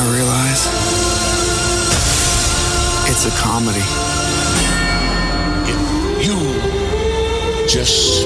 I 0.00 0.04
realize 0.14 0.62
it's 3.10 3.26
a 3.26 3.30
comedy. 3.40 3.82
You 6.24 7.66
just 7.68 8.24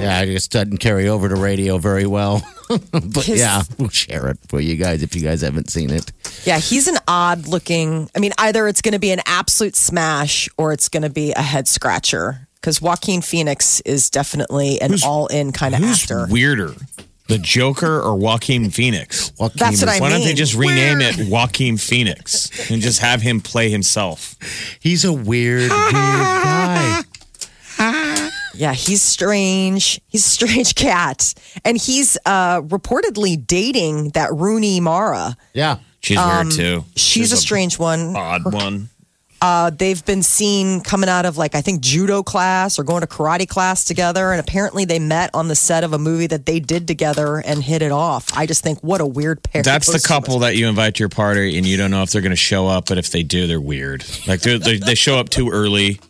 Yeah, 0.00 0.22
it 0.22 0.26
just 0.32 0.50
doesn't 0.50 0.78
carry 0.78 1.08
over 1.08 1.28
to 1.28 1.36
radio 1.36 1.78
very 1.78 2.06
well. 2.06 2.42
but 2.92 3.24
His- 3.24 3.38
yeah, 3.38 3.62
we'll 3.78 3.90
share 3.90 4.28
it 4.28 4.38
for 4.48 4.60
you 4.60 4.74
guys 4.76 5.04
if 5.04 5.14
you 5.14 5.22
guys 5.22 5.42
haven't 5.42 5.70
seen 5.70 5.90
it. 5.90 6.10
Yeah, 6.44 6.58
he's 6.58 6.88
an 6.88 6.96
odd 7.06 7.46
looking. 7.46 8.10
I 8.16 8.18
mean, 8.18 8.32
either 8.38 8.66
it's 8.66 8.82
going 8.82 8.94
to 8.94 8.98
be 8.98 9.12
an 9.12 9.20
absolute 9.26 9.76
smash 9.76 10.48
or 10.56 10.72
it's 10.72 10.88
going 10.88 11.02
to 11.04 11.10
be 11.10 11.32
a 11.32 11.42
head 11.42 11.68
scratcher. 11.68 12.48
Because 12.60 12.82
Joaquin 12.82 13.22
Phoenix 13.22 13.80
is 13.82 14.10
definitely 14.10 14.80
an 14.82 14.94
all 15.04 15.28
in 15.28 15.52
kind 15.52 15.74
of 15.74 15.80
who's 15.80 16.02
actor. 16.02 16.26
weirder, 16.28 16.74
the 17.30 17.38
Joker 17.38 18.00
or 18.00 18.16
Joaquin 18.16 18.70
Phoenix? 18.70 19.32
Joaquin 19.38 19.56
That's 19.58 19.80
what 19.82 19.88
is- 19.94 19.96
I 19.96 20.00
Why 20.00 20.10
don't 20.10 20.20
they 20.22 20.34
just 20.34 20.54
rename 20.54 21.00
it 21.00 21.28
Joaquin 21.28 21.76
Phoenix 21.78 22.70
and 22.70 22.82
just 22.82 22.98
have 23.00 23.22
him 23.22 23.40
play 23.40 23.70
himself? 23.70 24.36
He's 24.80 25.04
a 25.04 25.12
weird, 25.12 25.70
weird 25.70 25.70
guy. 25.70 27.02
Yeah, 28.52 28.74
he's 28.74 29.00
strange. 29.00 30.02
He's 30.08 30.26
a 30.26 30.28
strange 30.28 30.74
cat. 30.74 31.32
And 31.64 31.78
he's 31.78 32.18
uh, 32.26 32.60
reportedly 32.60 33.46
dating 33.46 34.10
that 34.10 34.34
Rooney 34.34 34.80
Mara. 34.80 35.34
Yeah. 35.54 35.78
She's 36.02 36.18
weird 36.18 36.50
too. 36.50 36.76
Um, 36.78 36.84
She's, 36.94 37.32
a 37.32 37.38
strange 37.38 37.78
one. 37.78 38.14
odd 38.14 38.52
one. 38.52 38.90
Uh, 39.42 39.70
they've 39.70 40.04
been 40.04 40.22
seen 40.22 40.80
coming 40.82 41.08
out 41.08 41.24
of 41.24 41.38
like 41.38 41.54
I 41.54 41.62
think 41.62 41.80
judo 41.80 42.22
class 42.22 42.78
or 42.78 42.84
going 42.84 43.00
to 43.00 43.06
karate 43.06 43.48
class 43.48 43.84
together, 43.84 44.32
and 44.32 44.40
apparently 44.40 44.84
they 44.84 44.98
met 44.98 45.30
on 45.34 45.48
the 45.48 45.54
set 45.54 45.82
of 45.82 45.92
a 45.92 45.98
movie 45.98 46.26
that 46.26 46.44
they 46.46 46.60
did 46.60 46.86
together 46.86 47.38
and 47.38 47.62
hit 47.62 47.80
it 47.82 47.92
off. 47.92 48.28
I 48.36 48.46
just 48.46 48.62
think 48.62 48.80
what 48.80 49.00
a 49.00 49.06
weird 49.06 49.42
pair. 49.42 49.62
That's 49.62 49.90
the 49.90 50.06
couple 50.06 50.40
that 50.40 50.56
you 50.56 50.68
invite 50.68 50.96
to 50.96 50.98
your 51.00 51.08
party 51.08 51.56
and 51.56 51.66
you 51.66 51.76
don't 51.76 51.90
know 51.90 52.02
if 52.02 52.10
they're 52.10 52.22
going 52.22 52.30
to 52.30 52.36
show 52.36 52.66
up, 52.66 52.86
but 52.88 52.98
if 52.98 53.10
they 53.10 53.22
do, 53.22 53.46
they're 53.46 53.60
weird. 53.60 54.04
Like 54.26 54.40
they're, 54.42 54.58
they 54.58 54.76
they 54.76 54.94
show 54.94 55.18
up 55.18 55.30
too 55.30 55.50
early 55.50 56.00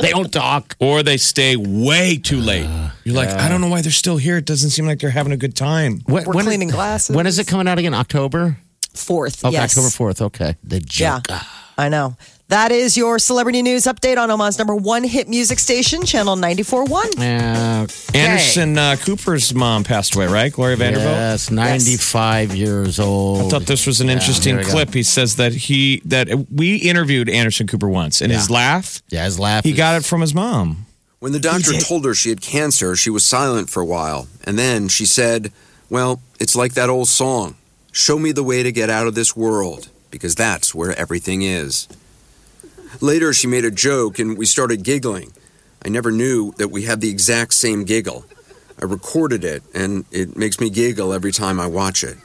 They 0.00 0.10
don't 0.10 0.32
talk. 0.32 0.76
or 0.80 1.02
they 1.02 1.16
stay 1.16 1.56
way 1.56 2.16
too 2.16 2.40
late. 2.40 2.68
You're 3.04 3.14
like, 3.14 3.28
I 3.28 3.48
don't 3.48 3.60
know 3.60 3.68
why 3.68 3.82
they're 3.82 3.92
still 3.92 4.16
here. 4.16 4.36
It 4.36 4.46
doesn't 4.46 4.70
seem 4.70 4.86
like 4.86 4.98
they're 5.00 5.10
having 5.10 5.32
a 5.32 5.36
good 5.36 5.54
time. 5.54 6.00
When, 6.06 6.24
We're 6.24 6.42
cleaning 6.42 6.70
glasses. 6.70 7.14
When 7.14 7.26
is 7.26 7.38
it 7.38 7.46
coming 7.46 7.68
out 7.68 7.78
again? 7.78 7.94
October? 7.94 8.56
Fourth, 8.94 9.44
Okay, 9.44 9.52
yes, 9.54 9.76
October 9.76 10.12
4th. 10.12 10.20
Okay. 10.22 10.56
The 10.64 10.76
Yeah, 10.96 11.20
Joker. 11.20 11.40
I 11.78 11.88
know. 11.88 12.16
That 12.48 12.70
is 12.70 12.98
your 12.98 13.18
celebrity 13.18 13.62
news 13.62 13.84
update 13.84 14.18
on 14.18 14.30
Omaha's 14.30 14.58
number 14.58 14.74
one 14.76 15.04
hit 15.04 15.26
music 15.26 15.58
station, 15.58 16.02
Channel 16.02 16.36
94.1. 16.36 17.18
Yeah. 17.18 17.86
Anderson 18.14 18.76
uh, 18.76 18.96
Cooper's 19.00 19.54
mom 19.54 19.84
passed 19.84 20.14
away, 20.14 20.26
right? 20.26 20.52
Gloria 20.52 20.76
Vanderbilt. 20.76 21.08
Yes, 21.12 21.50
95 21.50 22.54
years 22.54 23.00
old. 23.00 23.46
I 23.46 23.48
thought 23.48 23.62
this 23.62 23.86
was 23.86 24.02
an 24.02 24.10
interesting 24.10 24.56
here 24.56 24.58
we 24.58 24.64
go. 24.66 24.70
clip. 24.70 24.92
He 24.92 25.02
says 25.02 25.36
that 25.36 25.52
he 25.54 26.02
that 26.04 26.28
we 26.52 26.76
interviewed 26.76 27.30
Anderson 27.30 27.66
Cooper 27.66 27.88
once, 27.88 28.20
and 28.20 28.30
his 28.30 28.50
laugh, 28.50 29.00
Yeah, 29.08 29.24
his 29.24 29.38
laugh. 29.38 29.64
he 29.64 29.70
is- 29.70 29.76
got 29.76 29.96
it 29.96 30.04
from 30.04 30.20
his 30.20 30.34
mom. 30.34 30.84
When 31.20 31.32
the 31.32 31.40
doctor 31.40 31.72
told 31.78 32.04
her 32.04 32.14
she 32.14 32.30
had 32.30 32.40
cancer, 32.42 32.96
she 32.96 33.08
was 33.08 33.24
silent 33.24 33.70
for 33.70 33.80
a 33.80 33.86
while. 33.86 34.26
And 34.44 34.58
then 34.58 34.88
she 34.88 35.06
said, 35.06 35.52
Well, 35.88 36.20
it's 36.40 36.56
like 36.56 36.74
that 36.74 36.90
old 36.90 37.06
song. 37.08 37.54
Show 37.92 38.18
me 38.18 38.32
the 38.32 38.42
way 38.42 38.62
to 38.64 38.72
get 38.72 38.90
out 38.90 39.06
of 39.06 39.14
this 39.14 39.36
world, 39.36 39.88
because 40.12 40.36
that's 40.36 40.72
where 40.72 40.96
everything 40.96 41.42
is. 41.42 41.88
Later, 43.00 43.32
she 43.32 43.48
made 43.48 43.64
a 43.64 43.70
joke 43.72 44.20
and 44.20 44.38
we 44.38 44.46
started 44.46 44.84
giggling. 44.84 45.32
I 45.84 45.88
never 45.88 46.12
knew 46.12 46.52
that 46.58 46.68
we 46.68 46.82
had 46.84 47.00
the 47.00 47.10
exact 47.10 47.54
same 47.54 47.82
giggle. 47.82 48.24
I 48.80 48.84
recorded 48.84 49.42
it, 49.44 49.62
and 49.74 50.04
it 50.12 50.36
makes 50.36 50.60
me 50.60 50.70
giggle 50.70 51.12
every 51.12 51.32
time 51.32 51.58
I 51.58 51.66
watch 51.66 52.04
it. 52.04 52.16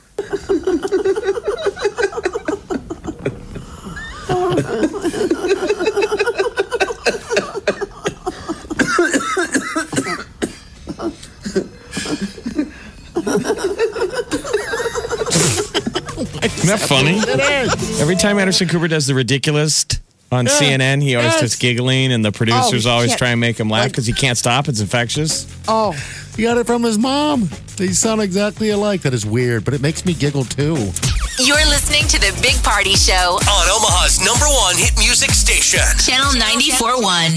Isn't 16.68 16.80
that 16.80 16.88
funny? 16.88 18.02
Every 18.02 18.16
time 18.16 18.40
Anderson 18.40 18.68
Cooper 18.68 18.88
does 18.88 19.08
the 19.08 19.14
ridiculous 19.16 19.86
on 20.32 20.46
Yeah. 20.46 20.52
CNN, 20.52 21.02
he 21.02 21.16
always 21.16 21.30
Yes. 21.32 21.38
starts 21.38 21.56
giggling, 21.56 22.12
and 22.12 22.24
the 22.26 22.32
producers 22.32 22.86
Oh, 22.86 22.92
always 22.92 23.10
can't- 23.12 23.20
try 23.20 23.30
and 23.30 23.40
make 23.40 23.58
him 23.60 23.70
laugh 23.70 23.84
like- 23.84 23.92
because 23.94 24.06
he 24.06 24.14
can't 24.14 24.38
stop. 24.38 24.68
It's 24.68 24.80
infectious. 24.82 25.46
Oh, 25.68 25.96
he 26.36 26.44
got 26.44 26.58
it 26.58 26.68
from 26.68 26.84
his 26.84 26.98
mom. 26.98 27.50
They 27.78 27.94
sound 27.94 28.22
exactly 28.22 28.70
alike. 28.70 29.04
That 29.04 29.14
is 29.14 29.26
weird, 29.26 29.64
but 29.64 29.74
it 29.74 29.82
makes 29.82 30.06
me 30.06 30.14
giggle 30.14 30.44
too. 30.46 30.92
You're 31.40 31.66
listening 31.68 32.08
to 32.08 32.20
the 32.20 32.34
Big 32.42 32.62
Party 32.64 32.96
Show, 32.96 33.40
On 33.48 33.70
Omaha's 33.70 34.20
number 34.20 34.46
one 34.48 34.76
hit 34.76 34.98
music 34.98 35.32
station. 35.32 35.80
Channel 36.04 36.34
94.1. 36.34 37.32